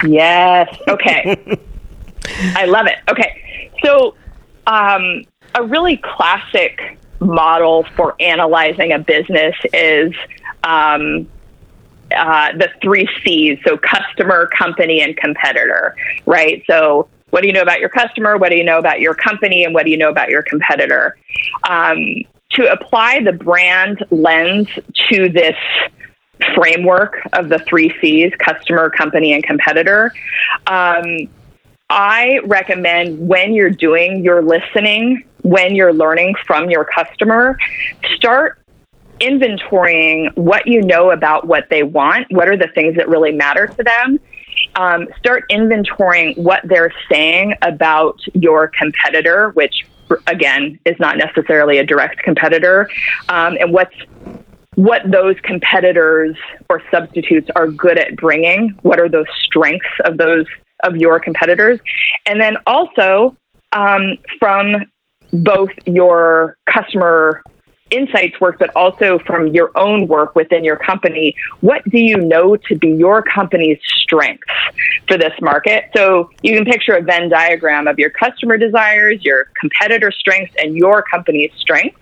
Yes. 0.03 0.77
Okay. 0.89 1.57
I 2.55 2.65
love 2.65 2.87
it. 2.87 2.97
Okay. 3.09 3.71
So, 3.83 4.15
um, 4.67 5.23
a 5.55 5.63
really 5.63 5.97
classic 5.97 6.97
model 7.19 7.85
for 7.95 8.15
analyzing 8.19 8.91
a 8.91 8.99
business 8.99 9.55
is 9.73 10.13
um, 10.63 11.29
uh, 12.15 12.51
the 12.53 12.69
three 12.81 13.07
C's. 13.23 13.59
So, 13.65 13.77
customer, 13.77 14.47
company, 14.47 15.01
and 15.01 15.15
competitor, 15.15 15.95
right? 16.25 16.63
So, 16.67 17.07
what 17.35 17.41
do 17.41 17.47
you 17.47 17.53
know 17.53 17.63
about 17.63 17.81
your 17.81 17.89
customer? 17.89 18.37
What 18.37 18.47
do 18.47 18.55
you 18.55 18.63
know 18.63 18.79
about 18.79 19.01
your 19.01 19.13
company? 19.13 19.65
And 19.65 19.73
what 19.73 19.83
do 19.83 19.91
you 19.91 19.97
know 19.97 20.07
about 20.07 20.29
your 20.29 20.41
competitor? 20.41 21.17
Um, 21.69 21.99
to 22.51 22.71
apply 22.71 23.23
the 23.25 23.33
brand 23.33 24.05
lens 24.09 24.69
to 25.09 25.27
this 25.27 25.57
framework 26.55 27.19
of 27.33 27.49
the 27.49 27.59
three 27.59 27.93
C's 27.99 28.31
customer, 28.39 28.89
company, 28.89 29.33
and 29.33 29.43
competitor. 29.43 30.13
Um, 30.67 31.27
I 31.89 32.39
recommend 32.45 33.27
when 33.27 33.53
you're 33.53 33.69
doing 33.69 34.23
your 34.23 34.41
listening, 34.41 35.25
when 35.41 35.75
you're 35.75 35.91
learning 35.91 36.35
from 36.47 36.69
your 36.69 36.85
customer, 36.85 37.57
start 38.15 38.61
inventorying 39.19 40.33
what 40.37 40.67
you 40.67 40.81
know 40.81 41.11
about 41.11 41.47
what 41.47 41.65
they 41.69 41.83
want. 41.83 42.31
What 42.31 42.47
are 42.47 42.55
the 42.55 42.69
things 42.73 42.95
that 42.95 43.09
really 43.09 43.33
matter 43.33 43.67
to 43.67 43.83
them? 43.83 44.21
Um, 44.75 45.07
start 45.17 45.45
inventorying 45.49 46.37
what 46.37 46.61
they're 46.65 46.93
saying 47.09 47.55
about 47.61 48.19
your 48.33 48.67
competitor, 48.67 49.51
which 49.51 49.85
again 50.27 50.79
is 50.85 50.99
not 50.99 51.17
necessarily 51.17 51.77
a 51.77 51.85
direct 51.85 52.19
competitor, 52.23 52.89
um, 53.29 53.57
and 53.59 53.71
what's 53.71 53.95
what 54.75 55.09
those 55.09 55.35
competitors 55.41 56.35
or 56.69 56.81
substitutes 56.91 57.49
are 57.55 57.67
good 57.67 57.97
at 57.97 58.17
bringing. 58.17 58.77
What 58.81 58.99
are 58.99 59.07
those 59.07 59.27
strengths 59.43 59.87
of 60.03 60.17
those 60.17 60.45
of 60.83 60.97
your 60.97 61.19
competitors, 61.19 61.79
and 62.25 62.41
then 62.41 62.57
also 62.67 63.35
um, 63.71 64.17
from 64.39 64.85
both 65.31 65.71
your 65.85 66.57
customer 66.69 67.43
insights 67.91 68.39
work, 68.41 68.57
but 68.57 68.75
also 68.75 69.19
from 69.19 69.47
your 69.47 69.71
own 69.75 70.07
work 70.07 70.35
within 70.35 70.63
your 70.63 70.75
company. 70.75 71.35
What 71.61 71.83
do 71.89 71.99
you 71.99 72.17
know 72.17 72.55
to 72.55 72.75
be 72.75 72.89
your 72.89 73.21
company's 73.21 73.77
strengths 73.83 74.47
for 75.07 75.17
this 75.17 75.33
market? 75.39 75.85
So 75.95 76.31
you 76.41 76.55
can 76.55 76.65
picture 76.65 76.95
a 76.95 77.01
Venn 77.01 77.29
diagram 77.29 77.87
of 77.87 77.99
your 77.99 78.09
customer 78.09 78.57
desires, 78.57 79.23
your 79.23 79.49
competitor 79.59 80.11
strengths, 80.11 80.55
and 80.57 80.75
your 80.75 81.03
company's 81.03 81.51
strengths. 81.57 81.99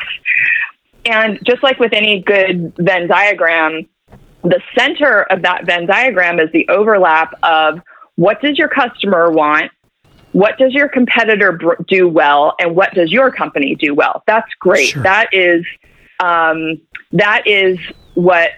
And 1.06 1.40
just 1.46 1.62
like 1.64 1.80
with 1.80 1.92
any 1.92 2.22
good 2.22 2.74
Venn 2.78 3.08
diagram, 3.08 3.88
the 4.44 4.62
center 4.78 5.24
of 5.24 5.42
that 5.42 5.66
Venn 5.66 5.86
diagram 5.86 6.40
is 6.40 6.50
the 6.54 6.68
overlap 6.70 7.34
of 7.44 7.82
what 8.16 8.42
does 8.42 8.58
your 8.58 8.70
customer 8.70 9.30
want? 9.32 9.72
What 10.34 10.58
does 10.58 10.74
your 10.74 10.90
competitor 10.90 11.54
br- 11.54 11.82
do 11.88 12.08
well, 12.08 12.56
and 12.60 12.76
what 12.76 12.94
does 12.94 13.12
your 13.12 13.32
company 13.32 13.76
do 13.76 13.96
well? 13.96 14.24
That's 14.28 14.52
great. 14.60 14.90
Sure. 14.90 15.04
That 15.04 15.30
is 15.32 15.66
um, 16.20 16.82
that 17.12 17.48
is 17.48 17.80
what 18.16 18.52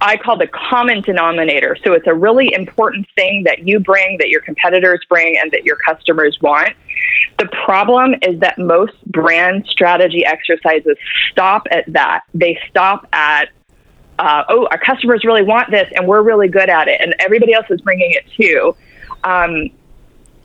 I 0.00 0.18
call 0.18 0.36
the 0.36 0.46
common 0.46 1.00
denominator. 1.00 1.76
So 1.82 1.94
it's 1.94 2.06
a 2.06 2.14
really 2.14 2.52
important 2.52 3.06
thing 3.14 3.44
that 3.44 3.66
you 3.66 3.80
bring, 3.80 4.18
that 4.18 4.28
your 4.28 4.42
competitors 4.42 5.00
bring, 5.08 5.38
and 5.38 5.50
that 5.52 5.64
your 5.64 5.76
customers 5.76 6.38
want. 6.42 6.70
The 7.38 7.48
problem 7.64 8.14
is 8.22 8.38
that 8.40 8.58
most 8.58 8.94
brand 9.06 9.66
strategy 9.68 10.24
exercises 10.24 10.96
stop 11.30 11.66
at 11.70 11.90
that. 11.92 12.22
They 12.34 12.58
stop 12.68 13.08
at, 13.12 13.48
uh, 14.18 14.44
oh, 14.48 14.68
our 14.70 14.78
customers 14.78 15.24
really 15.24 15.42
want 15.42 15.70
this, 15.70 15.90
and 15.94 16.06
we're 16.06 16.22
really 16.22 16.48
good 16.48 16.68
at 16.68 16.88
it, 16.88 17.00
and 17.00 17.14
everybody 17.18 17.54
else 17.54 17.66
is 17.70 17.80
bringing 17.80 18.12
it 18.12 18.24
too. 18.36 18.76
Um, 19.24 19.70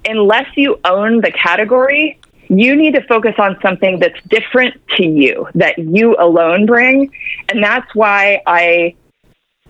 unless 0.06 0.48
you 0.56 0.80
own 0.86 1.22
the 1.22 1.32
category, 1.32 2.20
you 2.50 2.76
need 2.76 2.96
to 2.96 3.02
focus 3.04 3.36
on 3.38 3.58
something 3.62 4.00
that's 4.00 4.22
different 4.28 4.76
to 4.98 5.06
you, 5.06 5.48
that 5.56 5.78
you 5.78 6.16
alone 6.20 6.66
bring. 6.66 7.12
And 7.50 7.64
that's 7.64 7.94
why 7.96 8.42
I 8.46 8.96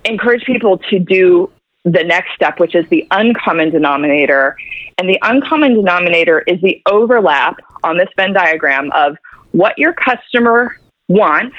encourage 0.05 0.43
people 0.45 0.79
to 0.89 0.99
do 0.99 1.51
the 1.83 2.03
next 2.03 2.33
step, 2.35 2.59
which 2.59 2.75
is 2.75 2.87
the 2.89 3.07
uncommon 3.11 3.69
denominator. 3.69 4.57
And 4.97 5.09
the 5.09 5.19
uncommon 5.21 5.75
denominator 5.75 6.39
is 6.41 6.61
the 6.61 6.81
overlap 6.87 7.57
on 7.83 7.97
this 7.97 8.09
Venn 8.15 8.33
diagram 8.33 8.91
of 8.93 9.17
what 9.51 9.77
your 9.77 9.93
customer 9.93 10.77
wants, 11.07 11.55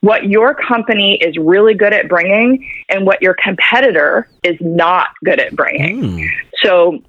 what 0.00 0.26
your 0.26 0.54
company 0.54 1.16
is 1.16 1.36
really 1.36 1.74
good 1.74 1.92
at 1.92 2.08
bringing, 2.08 2.68
and 2.88 3.04
what 3.04 3.20
your 3.20 3.34
competitor 3.34 4.28
is 4.44 4.56
not 4.60 5.08
good 5.24 5.40
at 5.40 5.54
bringing. 5.54 6.18
Hmm. 6.18 6.24
So 6.62 7.02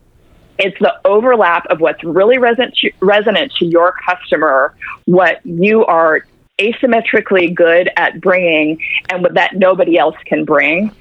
it's 0.60 0.78
the 0.80 0.94
overlap 1.06 1.66
of 1.68 1.80
what's 1.80 2.04
really 2.04 2.38
resonant 2.38 2.76
to, 2.76 2.92
resonant 3.00 3.54
to 3.54 3.66
your 3.66 3.96
customer, 4.06 4.76
what 5.06 5.44
you 5.46 5.86
are 5.86 6.26
asymmetrically 6.60 7.56
good 7.56 7.90
at 7.96 8.20
bringing, 8.20 8.80
and 9.10 9.24
what 9.24 9.34
that 9.36 9.56
nobody 9.56 9.98
else 9.98 10.18
can 10.26 10.44
bring. 10.44 10.92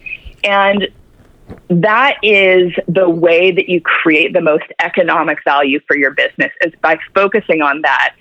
And 0.44 0.88
that 1.68 2.18
is 2.22 2.72
the 2.86 3.08
way 3.08 3.50
that 3.50 3.68
you 3.68 3.80
create 3.80 4.32
the 4.32 4.40
most 4.40 4.64
economic 4.80 5.42
value 5.44 5.80
for 5.86 5.96
your 5.96 6.12
business 6.12 6.52
is 6.60 6.72
by 6.80 6.98
focusing 7.14 7.60
on 7.60 7.82
that. 7.82 8.14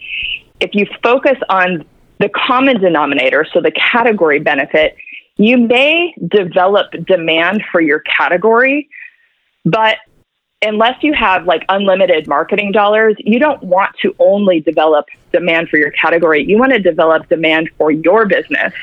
if 0.59 0.73
you 0.73 0.87
focus 1.03 1.37
on 1.49 1.85
the 2.19 2.29
common 2.29 2.79
denominator, 2.79 3.45
so 3.53 3.61
the 3.61 3.71
category 3.71 4.39
benefit, 4.39 4.95
you 5.35 5.57
may 5.57 6.15
develop 6.27 6.91
demand 7.05 7.63
for 7.71 7.79
your 7.79 7.99
category, 7.99 8.89
but 9.65 9.97
unless 10.61 11.01
you 11.03 11.13
have 11.13 11.45
like 11.45 11.65
unlimited 11.69 12.27
marketing 12.27 12.71
dollars, 12.71 13.15
you 13.19 13.39
don't 13.39 13.61
want 13.63 13.95
to 14.01 14.15
only 14.19 14.59
develop 14.59 15.05
demand 15.31 15.69
for 15.69 15.77
your 15.77 15.91
category. 15.91 16.43
You 16.43 16.57
want 16.57 16.73
to 16.73 16.79
develop 16.79 17.29
demand 17.29 17.69
for 17.77 17.91
your 17.91 18.25
business. 18.25 18.73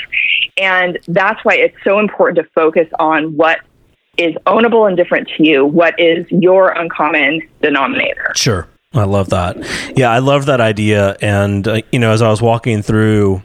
And 0.56 0.98
that's 1.08 1.44
why 1.44 1.54
it's 1.56 1.76
so 1.82 1.98
important 1.98 2.36
to 2.44 2.52
focus 2.54 2.88
on 2.98 3.36
what 3.36 3.60
is 4.16 4.34
ownable 4.46 4.86
and 4.86 4.96
different 4.96 5.28
to 5.36 5.44
you, 5.44 5.66
what 5.66 5.98
is 5.98 6.24
your 6.30 6.70
uncommon 6.70 7.40
denominator. 7.60 8.32
Sure. 8.36 8.68
I 8.92 9.04
love 9.04 9.30
that. 9.30 9.56
Yeah, 9.96 10.10
I 10.12 10.20
love 10.20 10.46
that 10.46 10.60
idea. 10.60 11.16
And, 11.20 11.66
uh, 11.66 11.82
you 11.90 11.98
know, 11.98 12.12
as 12.12 12.22
I 12.22 12.30
was 12.30 12.40
walking 12.40 12.80
through 12.80 13.42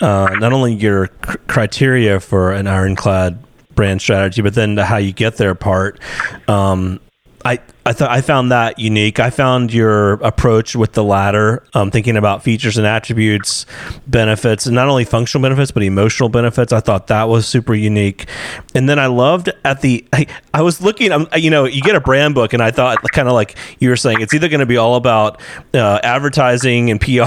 uh, 0.00 0.36
not 0.38 0.52
only 0.52 0.74
your 0.74 1.08
cr- 1.08 1.38
criteria 1.48 2.20
for 2.20 2.52
an 2.52 2.68
ironclad 2.68 3.42
brand 3.74 4.00
strategy, 4.00 4.40
but 4.40 4.54
then 4.54 4.76
the 4.76 4.84
how 4.84 4.98
you 4.98 5.12
get 5.12 5.36
there 5.36 5.56
part, 5.56 5.98
um, 6.46 7.00
I 7.44 7.60
I 7.86 7.92
thought 7.92 8.10
I 8.10 8.22
found 8.22 8.50
that 8.50 8.78
unique. 8.78 9.20
I 9.20 9.28
found 9.28 9.72
your 9.72 10.14
approach 10.14 10.74
with 10.74 10.92
the 10.92 11.04
latter, 11.04 11.62
um, 11.74 11.90
thinking 11.90 12.16
about 12.16 12.42
features 12.42 12.78
and 12.78 12.86
attributes, 12.86 13.66
benefits, 14.06 14.64
and 14.64 14.74
not 14.74 14.88
only 14.88 15.04
functional 15.04 15.42
benefits 15.42 15.70
but 15.70 15.82
emotional 15.82 16.30
benefits. 16.30 16.72
I 16.72 16.80
thought 16.80 17.08
that 17.08 17.24
was 17.24 17.46
super 17.46 17.74
unique. 17.74 18.26
And 18.74 18.88
then 18.88 18.98
I 18.98 19.06
loved 19.06 19.50
at 19.64 19.82
the 19.82 20.06
I, 20.12 20.26
I 20.54 20.62
was 20.62 20.80
looking. 20.80 21.12
Um, 21.12 21.28
you 21.36 21.50
know, 21.50 21.66
you 21.66 21.82
get 21.82 21.94
a 21.94 22.00
brand 22.00 22.34
book, 22.34 22.54
and 22.54 22.62
I 22.62 22.70
thought 22.70 23.02
kind 23.12 23.28
of 23.28 23.34
like 23.34 23.56
you 23.78 23.90
were 23.90 23.96
saying, 23.96 24.22
it's 24.22 24.32
either 24.32 24.48
going 24.48 24.60
to 24.60 24.66
be 24.66 24.78
all 24.78 24.94
about 24.96 25.40
uh, 25.74 26.00
advertising 26.02 26.90
and 26.90 27.00
PR 27.00 27.24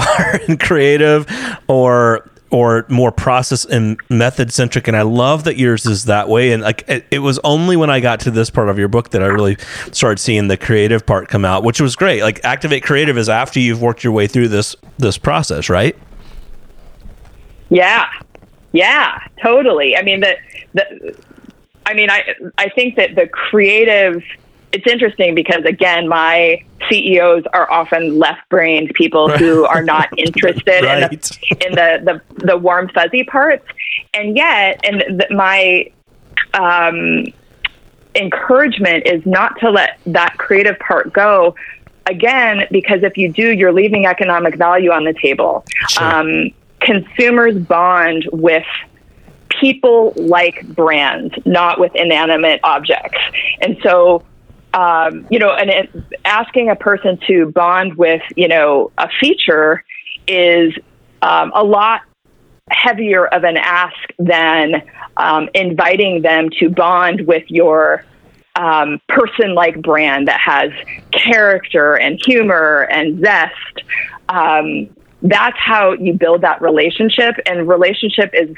and 0.48 0.58
creative, 0.58 1.26
or 1.68 2.28
or 2.50 2.86
more 2.88 3.12
process 3.12 3.64
and 3.64 4.00
method 4.08 4.52
centric 4.52 4.88
and 4.88 4.96
i 4.96 5.02
love 5.02 5.44
that 5.44 5.56
yours 5.56 5.84
is 5.86 6.06
that 6.06 6.28
way. 6.28 6.52
And 6.52 6.62
like 6.62 6.84
it, 6.88 7.04
it, 7.10 7.18
was 7.18 7.38
only 7.44 7.76
when 7.76 7.90
i 7.90 8.00
got 8.00 8.20
to 8.20 8.30
this 8.30 8.50
part 8.50 8.68
of 8.68 8.78
your 8.78 8.88
book 8.88 9.10
that 9.10 9.22
i 9.22 9.26
really 9.26 9.56
started 9.92 10.18
seeing 10.18 10.48
the 10.48 10.56
creative 10.56 11.04
part 11.04 11.28
come 11.28 11.44
out 11.44 11.62
which 11.64 11.80
was 11.80 11.96
great. 11.96 12.22
Like 12.22 12.44
activate 12.44 12.82
creative 12.82 13.18
is 13.18 13.28
after 13.28 13.60
you've 13.60 13.82
worked 13.82 14.02
your 14.02 14.12
way 14.12 14.26
through 14.26 14.48
this 14.48 14.76
this 14.98 15.18
process 15.18 15.68
right? 15.68 15.96
Yeah. 17.68 18.06
Yeah 18.72 19.18
totally. 19.42 19.96
I 19.96 20.02
mean 20.02 20.20
the 20.20 20.36
the 20.74 21.16
i 21.86 21.94
mean 21.94 22.10
i 22.10 22.34
i 22.58 22.68
think 22.68 22.96
that 22.96 23.14
the 23.14 23.26
creative 23.26 24.22
it's 24.72 24.86
interesting 24.86 25.34
because 25.34 25.64
again, 25.64 26.08
my 26.08 26.62
CEOs 26.88 27.44
are 27.52 27.70
often 27.70 28.18
left-brained 28.18 28.92
people 28.94 29.30
who 29.30 29.64
are 29.64 29.82
not 29.82 30.08
interested 30.18 30.84
right. 30.84 31.02
in, 31.02 31.10
the, 31.10 31.66
in 31.66 31.74
the, 31.74 32.20
the, 32.36 32.46
the 32.46 32.56
warm 32.56 32.88
fuzzy 32.90 33.24
parts, 33.24 33.66
and 34.14 34.36
yet, 34.36 34.80
and 34.84 35.20
the, 35.20 35.26
my 35.30 35.90
um, 36.54 37.32
encouragement 38.14 39.06
is 39.06 39.24
not 39.24 39.58
to 39.60 39.70
let 39.70 39.98
that 40.06 40.36
creative 40.38 40.78
part 40.78 41.12
go. 41.12 41.54
Again, 42.06 42.66
because 42.70 43.02
if 43.02 43.18
you 43.18 43.30
do, 43.30 43.52
you're 43.52 43.72
leaving 43.72 44.06
economic 44.06 44.56
value 44.56 44.90
on 44.90 45.04
the 45.04 45.12
table. 45.12 45.64
Sure. 45.88 46.04
Um, 46.04 46.50
consumers 46.80 47.56
bond 47.56 48.26
with 48.32 48.64
people 49.60 50.12
like 50.16 50.66
brands, 50.68 51.34
not 51.44 51.78
with 51.78 51.94
inanimate 51.94 52.60
objects. 52.64 53.18
And 53.60 53.76
so 53.82 54.24
um, 54.74 55.26
you 55.30 55.38
know, 55.38 55.50
and 55.50 55.70
it, 55.70 55.90
asking 56.24 56.70
a 56.70 56.76
person 56.76 57.18
to 57.26 57.46
bond 57.46 57.94
with, 57.96 58.22
you 58.36 58.48
know, 58.48 58.92
a 58.98 59.08
feature 59.20 59.84
is 60.26 60.74
um, 61.22 61.52
a 61.54 61.64
lot 61.64 62.02
heavier 62.70 63.26
of 63.26 63.44
an 63.44 63.56
ask 63.56 63.96
than 64.18 64.82
um, 65.16 65.48
inviting 65.54 66.22
them 66.22 66.50
to 66.58 66.68
bond 66.68 67.26
with 67.26 67.44
your 67.48 68.04
um, 68.56 69.00
person 69.08 69.54
like 69.54 69.80
brand 69.80 70.28
that 70.28 70.40
has 70.40 70.70
character 71.12 71.96
and 71.96 72.20
humor 72.24 72.86
and 72.90 73.24
zest. 73.24 73.54
Um, 74.28 74.90
that's 75.22 75.58
how 75.58 75.92
you 75.92 76.12
build 76.12 76.42
that 76.42 76.60
relationship. 76.60 77.36
And 77.46 77.66
relationship 77.68 78.30
is, 78.34 78.54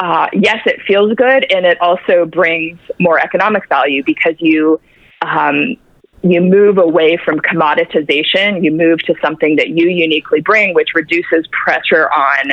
uh, 0.00 0.28
yes, 0.32 0.58
it 0.66 0.80
feels 0.86 1.14
good, 1.14 1.46
and 1.52 1.66
it 1.66 1.80
also 1.80 2.24
brings 2.24 2.78
more 2.98 3.18
economic 3.18 3.68
value 3.68 4.02
because 4.04 4.34
you 4.38 4.80
um, 5.26 5.76
you 6.22 6.40
move 6.40 6.78
away 6.78 7.18
from 7.24 7.40
commoditization. 7.40 8.64
You 8.64 8.72
move 8.72 9.00
to 9.00 9.14
something 9.20 9.56
that 9.56 9.68
you 9.70 9.88
uniquely 9.88 10.40
bring, 10.40 10.74
which 10.74 10.88
reduces 10.94 11.46
pressure 11.48 12.10
on 12.10 12.52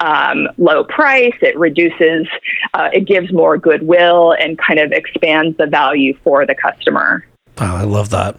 um, 0.00 0.48
low 0.58 0.84
price. 0.84 1.34
It 1.40 1.56
reduces, 1.58 2.26
uh, 2.74 2.90
it 2.92 3.06
gives 3.06 3.32
more 3.32 3.56
goodwill 3.56 4.32
and 4.32 4.58
kind 4.58 4.80
of 4.80 4.92
expands 4.92 5.56
the 5.58 5.66
value 5.66 6.16
for 6.24 6.46
the 6.46 6.54
customer. 6.54 7.24
Oh, 7.58 7.76
I 7.76 7.82
love 7.84 8.10
that. 8.10 8.36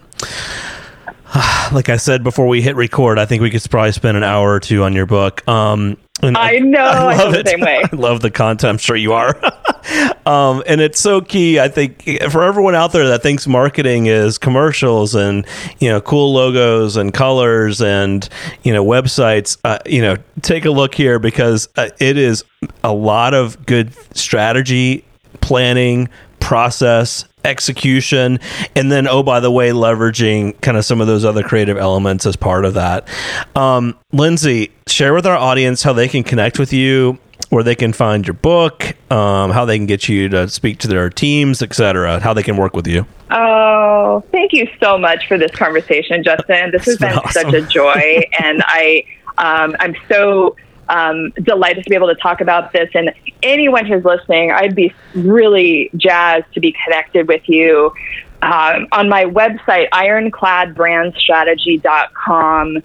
Like 1.72 1.90
I 1.90 1.98
said 1.98 2.24
before 2.24 2.48
we 2.48 2.62
hit 2.62 2.76
record, 2.76 3.18
I 3.18 3.26
think 3.26 3.42
we 3.42 3.50
could 3.50 3.66
probably 3.68 3.94
spend 3.94 4.16
an 4.18 4.22
hour 4.22 4.54
or 4.54 4.60
two 4.60 4.84
on 4.84 4.94
your 4.94 5.08
book. 5.08 5.48
Um, 5.48 5.98
I 6.22 6.60
know. 6.60 6.80
I, 6.84 7.16
love 7.16 7.34
I 7.34 7.40
it. 7.40 7.46
The 7.46 7.50
same 7.50 7.62
way. 7.62 7.82
I 7.92 7.96
love 7.96 8.22
the 8.22 8.30
content. 8.30 8.70
I'm 8.70 8.78
sure 8.78 8.96
you 8.96 9.14
are. 9.14 9.36
um, 10.26 10.64
and 10.68 10.82
it's 10.82 11.00
so 11.00 11.22
key. 11.22 11.60
I 11.60 11.68
think 11.68 12.04
for 12.32 12.44
everyone 12.44 12.76
out 12.76 12.92
there 12.92 13.08
that 13.10 13.22
thinks 13.22 13.48
marketing 13.48 14.08
is 14.08 14.38
commercials 14.38 15.16
and 15.16 15.46
you 15.80 15.90
know 15.90 16.02
cool 16.02 16.34
logos 16.34 16.98
and 16.98 17.14
colors 17.14 17.82
and 17.82 18.28
you 18.64 18.74
know 18.74 18.84
websites, 18.84 19.58
uh, 19.64 19.80
you 19.86 20.02
know, 20.02 20.18
take 20.42 20.66
a 20.66 20.72
look 20.72 20.96
here 20.96 21.20
because 21.20 21.70
uh, 21.76 21.90
it 22.00 22.18
is 22.18 22.44
a 22.84 22.94
lot 22.94 23.34
of 23.34 23.66
good 23.66 23.94
strategy, 24.16 25.04
planning, 25.42 26.10
process 26.44 27.26
execution 27.46 28.40
and 28.76 28.92
then 28.92 29.08
oh 29.08 29.24
by 29.24 29.40
the 29.40 29.52
way 29.52 29.72
leveraging 29.72 30.60
kind 30.62 30.78
of 30.78 30.86
some 30.86 31.02
of 31.02 31.08
those 31.08 31.26
other 31.26 31.44
creative 31.44 31.78
elements 31.78 32.26
as 32.26 32.36
part 32.36 32.66
of 32.66 32.74
that 32.74 33.08
um, 33.56 33.98
lindsay 34.12 34.72
share 34.88 35.14
with 35.14 35.26
our 35.26 35.38
audience 35.38 35.84
how 35.84 35.94
they 35.94 36.08
can 36.08 36.24
connect 36.24 36.60
with 36.60 36.72
you 36.72 37.18
where 37.54 37.64
they 37.64 37.76
can 37.76 37.94
find 37.94 38.26
your 38.26 38.34
book, 38.34 38.96
um, 39.12 39.52
how 39.52 39.64
they 39.64 39.78
can 39.78 39.86
get 39.86 40.10
you 40.10 40.28
to 40.28 40.48
speak 40.48 40.80
to 40.80 40.88
their 40.88 41.08
teams, 41.10 41.62
etc., 41.62 42.20
how 42.20 42.34
they 42.34 42.42
can 42.42 42.58
work 42.58 42.76
with 42.76 42.88
you. 42.88 43.06
Oh, 43.30 44.24
thank 44.32 44.54
you 44.54 44.68
so 44.82 44.98
much 44.98 45.28
for 45.28 45.38
this 45.38 45.52
conversation, 45.52 46.24
Justin. 46.24 46.72
This 46.72 46.86
has 46.86 46.98
been, 46.98 47.10
been 47.10 47.20
awesome. 47.20 47.52
such 47.52 47.54
a 47.54 47.62
joy, 47.68 48.24
and 48.40 48.64
I 48.66 49.06
um, 49.38 49.76
I'm 49.80 49.96
so 50.10 50.56
um, 50.90 51.30
delighted 51.44 51.84
to 51.84 51.90
be 51.90 51.96
able 51.96 52.08
to 52.08 52.16
talk 52.16 52.42
about 52.42 52.74
this. 52.74 52.90
And 52.96 53.14
anyone 53.44 53.86
who's 53.86 54.04
listening, 54.04 54.52
I'd 54.52 54.74
be 54.76 54.92
really 55.14 55.92
jazzed 55.96 56.52
to 56.56 56.60
be 56.60 56.76
connected 56.84 57.28
with 57.28 57.48
you. 57.48 57.94
Um, 58.42 58.88
on 58.92 59.08
my 59.08 59.26
website, 59.26 59.90
ironcladbrandstrategy.com, 59.92 62.84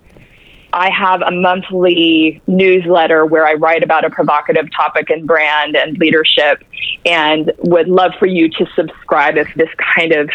I 0.73 0.91
have 0.91 1.23
a 1.23 1.31
monthly 1.31 2.43
newsletter 2.47 3.25
where 3.25 3.47
I 3.47 3.55
write 3.55 3.83
about 3.83 4.05
a 4.05 4.11
provocative 4.11 4.69
topic 4.75 5.11
in 5.11 5.27
brand 5.27 5.77
and 5.77 5.97
leadership 5.99 6.63
and 7.07 7.53
would 7.59 7.89
love 7.89 8.13
for 8.19 8.27
you 8.27 8.49
to 8.51 8.67
subscribe 8.77 9.37
if 9.37 9.53
this 9.55 9.71
kind 9.95 10.13
of 10.13 10.31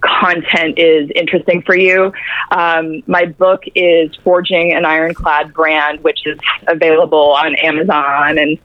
content 0.00 0.78
is 0.78 1.10
interesting 1.14 1.62
for 1.62 1.76
you. 1.76 2.12
Um, 2.50 3.02
my 3.06 3.26
book 3.26 3.62
is 3.74 4.14
Forging 4.16 4.72
an 4.72 4.84
Ironclad 4.84 5.52
Brand, 5.52 6.02
which 6.02 6.26
is 6.26 6.38
available 6.66 7.34
on 7.34 7.54
Amazon 7.56 8.38
and 8.38 8.58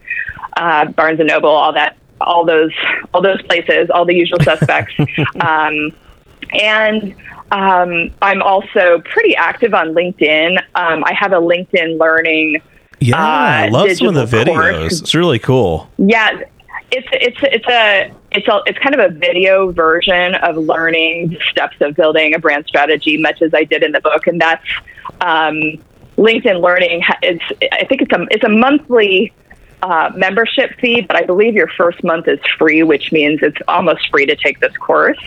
uh, 0.57 0.85
Barnes 0.91 1.19
and 1.19 1.27
Noble, 1.27 1.49
all 1.49 1.73
that, 1.73 1.97
all 2.21 2.45
those, 2.45 2.71
all 3.13 3.21
those 3.21 3.41
places, 3.43 3.89
all 3.89 4.05
the 4.05 4.15
usual 4.15 4.39
suspects. 4.41 4.93
um, 5.41 5.91
and 6.51 7.15
um, 7.51 8.11
I'm 8.21 8.41
also 8.41 9.01
pretty 9.05 9.35
active 9.35 9.73
on 9.73 9.93
LinkedIn. 9.93 10.57
Um, 10.75 11.03
I 11.03 11.13
have 11.13 11.31
a 11.31 11.37
LinkedIn 11.37 11.99
Learning. 11.99 12.61
Yeah, 12.99 13.15
uh, 13.15 13.19
I 13.19 13.67
love 13.69 13.91
some 13.93 14.15
of 14.15 14.29
the 14.29 14.37
videos. 14.37 14.79
Course. 14.79 15.01
It's 15.01 15.15
really 15.15 15.39
cool. 15.39 15.89
Yeah, 15.97 16.41
it's 16.91 17.07
it's 17.11 17.37
it's 17.41 17.67
a 17.67 18.13
it's 18.31 18.47
a 18.47 18.61
it's 18.65 18.79
kind 18.79 18.95
of 18.95 19.11
a 19.11 19.13
video 19.13 19.71
version 19.71 20.35
of 20.35 20.57
learning 20.57 21.29
the 21.29 21.39
steps 21.49 21.77
of 21.81 21.95
building 21.95 22.33
a 22.33 22.39
brand 22.39 22.65
strategy, 22.67 23.17
much 23.17 23.41
as 23.41 23.53
I 23.53 23.63
did 23.63 23.83
in 23.83 23.91
the 23.91 24.01
book, 24.01 24.27
and 24.27 24.39
that's 24.39 24.65
um, 25.21 25.81
LinkedIn 26.17 26.61
Learning. 26.61 27.03
Is 27.23 27.39
I 27.71 27.85
think 27.85 28.01
it's 28.01 28.11
a 28.11 28.27
it's 28.31 28.43
a 28.43 28.49
monthly 28.49 29.33
uh, 29.81 30.11
membership 30.15 30.77
fee, 30.79 31.01
but 31.01 31.15
I 31.15 31.23
believe 31.23 31.53
your 31.53 31.69
first 31.69 32.03
month 32.03 32.27
is 32.27 32.39
free, 32.57 32.83
which 32.83 33.11
means 33.11 33.39
it's 33.41 33.61
almost 33.67 34.09
free 34.09 34.25
to 34.25 34.35
take 34.35 34.59
this 34.59 34.75
course. 34.77 35.19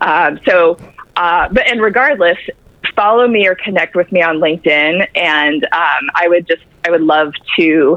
Um, 0.00 0.38
so, 0.46 0.76
uh, 1.16 1.48
but 1.50 1.66
and 1.66 1.80
regardless, 1.80 2.38
follow 2.94 3.26
me 3.26 3.46
or 3.46 3.54
connect 3.54 3.94
with 3.94 4.10
me 4.12 4.22
on 4.22 4.38
LinkedIn, 4.38 5.08
and 5.14 5.64
um, 5.64 6.10
I 6.14 6.28
would 6.28 6.46
just 6.46 6.62
I 6.86 6.90
would 6.90 7.02
love 7.02 7.32
to 7.56 7.96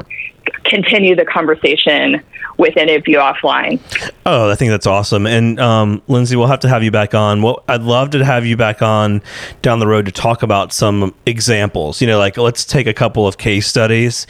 continue 0.64 1.14
the 1.14 1.24
conversation 1.24 2.22
with 2.58 2.76
any 2.76 2.94
of 2.96 3.06
you 3.06 3.18
offline. 3.18 3.80
Oh, 4.26 4.50
I 4.50 4.56
think 4.56 4.70
that's 4.70 4.86
awesome. 4.86 5.26
And 5.26 5.58
um, 5.60 6.02
Lindsay, 6.08 6.36
we'll 6.36 6.48
have 6.48 6.60
to 6.60 6.68
have 6.68 6.82
you 6.82 6.90
back 6.90 7.14
on. 7.14 7.40
Well, 7.40 7.62
I'd 7.68 7.82
love 7.82 8.10
to 8.10 8.24
have 8.24 8.44
you 8.44 8.56
back 8.56 8.82
on 8.82 9.22
down 9.62 9.78
the 9.78 9.86
road 9.86 10.06
to 10.06 10.12
talk 10.12 10.42
about 10.42 10.72
some 10.72 11.14
examples. 11.24 12.00
You 12.00 12.08
know, 12.08 12.18
like 12.18 12.36
let's 12.36 12.64
take 12.64 12.86
a 12.86 12.92
couple 12.92 13.26
of 13.26 13.38
case 13.38 13.66
studies 13.66 14.26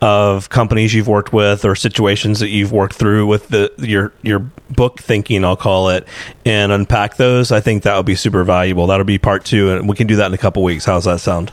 of 0.00 0.48
companies 0.48 0.94
you've 0.94 1.08
worked 1.08 1.32
with 1.32 1.64
or 1.64 1.74
situations 1.74 2.40
that 2.40 2.48
you've 2.48 2.72
worked 2.72 2.94
through 2.94 3.26
with 3.26 3.48
the 3.48 3.72
your 3.78 4.12
your 4.22 4.38
book 4.70 5.00
thinking, 5.00 5.44
I'll 5.44 5.56
call 5.56 5.90
it, 5.90 6.06
and 6.46 6.72
unpack 6.72 7.16
those. 7.16 7.52
I 7.52 7.60
think 7.60 7.82
that 7.82 7.96
would 7.96 8.06
be 8.06 8.14
super 8.14 8.44
valuable. 8.44 8.86
That'll 8.86 9.04
be 9.04 9.18
part 9.18 9.44
two, 9.44 9.70
and 9.72 9.88
we 9.88 9.96
can 9.96 10.06
do 10.06 10.16
that 10.16 10.26
in 10.26 10.34
a 10.34 10.38
couple 10.38 10.62
weeks. 10.62 10.84
How's 10.84 11.04
that 11.04 11.20
sound? 11.20 11.52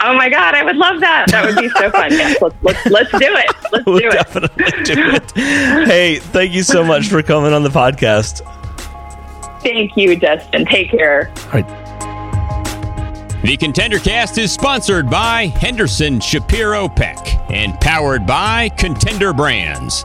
Oh 0.00 0.14
my 0.14 0.28
God, 0.28 0.54
I 0.54 0.62
would 0.62 0.76
love 0.76 1.00
that. 1.00 1.26
That 1.30 1.44
would 1.46 1.56
be 1.56 1.68
so 1.70 1.90
fun. 1.90 2.12
Yes, 2.12 2.40
let's, 2.40 2.54
let's, 2.62 2.86
let's 2.86 3.10
do 3.10 3.18
it. 3.20 3.56
Let's 3.72 3.86
we'll 3.86 3.98
do 3.98 4.08
it. 4.08 4.12
definitely 4.12 4.64
do 4.84 5.10
it. 5.10 5.32
hey, 5.88 6.16
thank 6.16 6.52
you 6.52 6.62
so 6.62 6.84
much 6.84 7.08
for 7.08 7.22
coming 7.22 7.52
on 7.52 7.62
the 7.62 7.68
podcast. 7.68 8.40
Thank 9.62 9.96
you, 9.96 10.16
Justin. 10.16 10.64
Take 10.66 10.90
care. 10.90 11.32
All 11.46 11.60
right. 11.60 11.88
The 13.42 13.56
Contender 13.56 13.98
Cast 13.98 14.38
is 14.38 14.52
sponsored 14.52 15.08
by 15.08 15.46
Henderson 15.46 16.20
Shapiro 16.20 16.88
Peck 16.88 17.18
and 17.50 17.78
powered 17.80 18.26
by 18.26 18.68
Contender 18.70 19.32
Brands. 19.32 20.04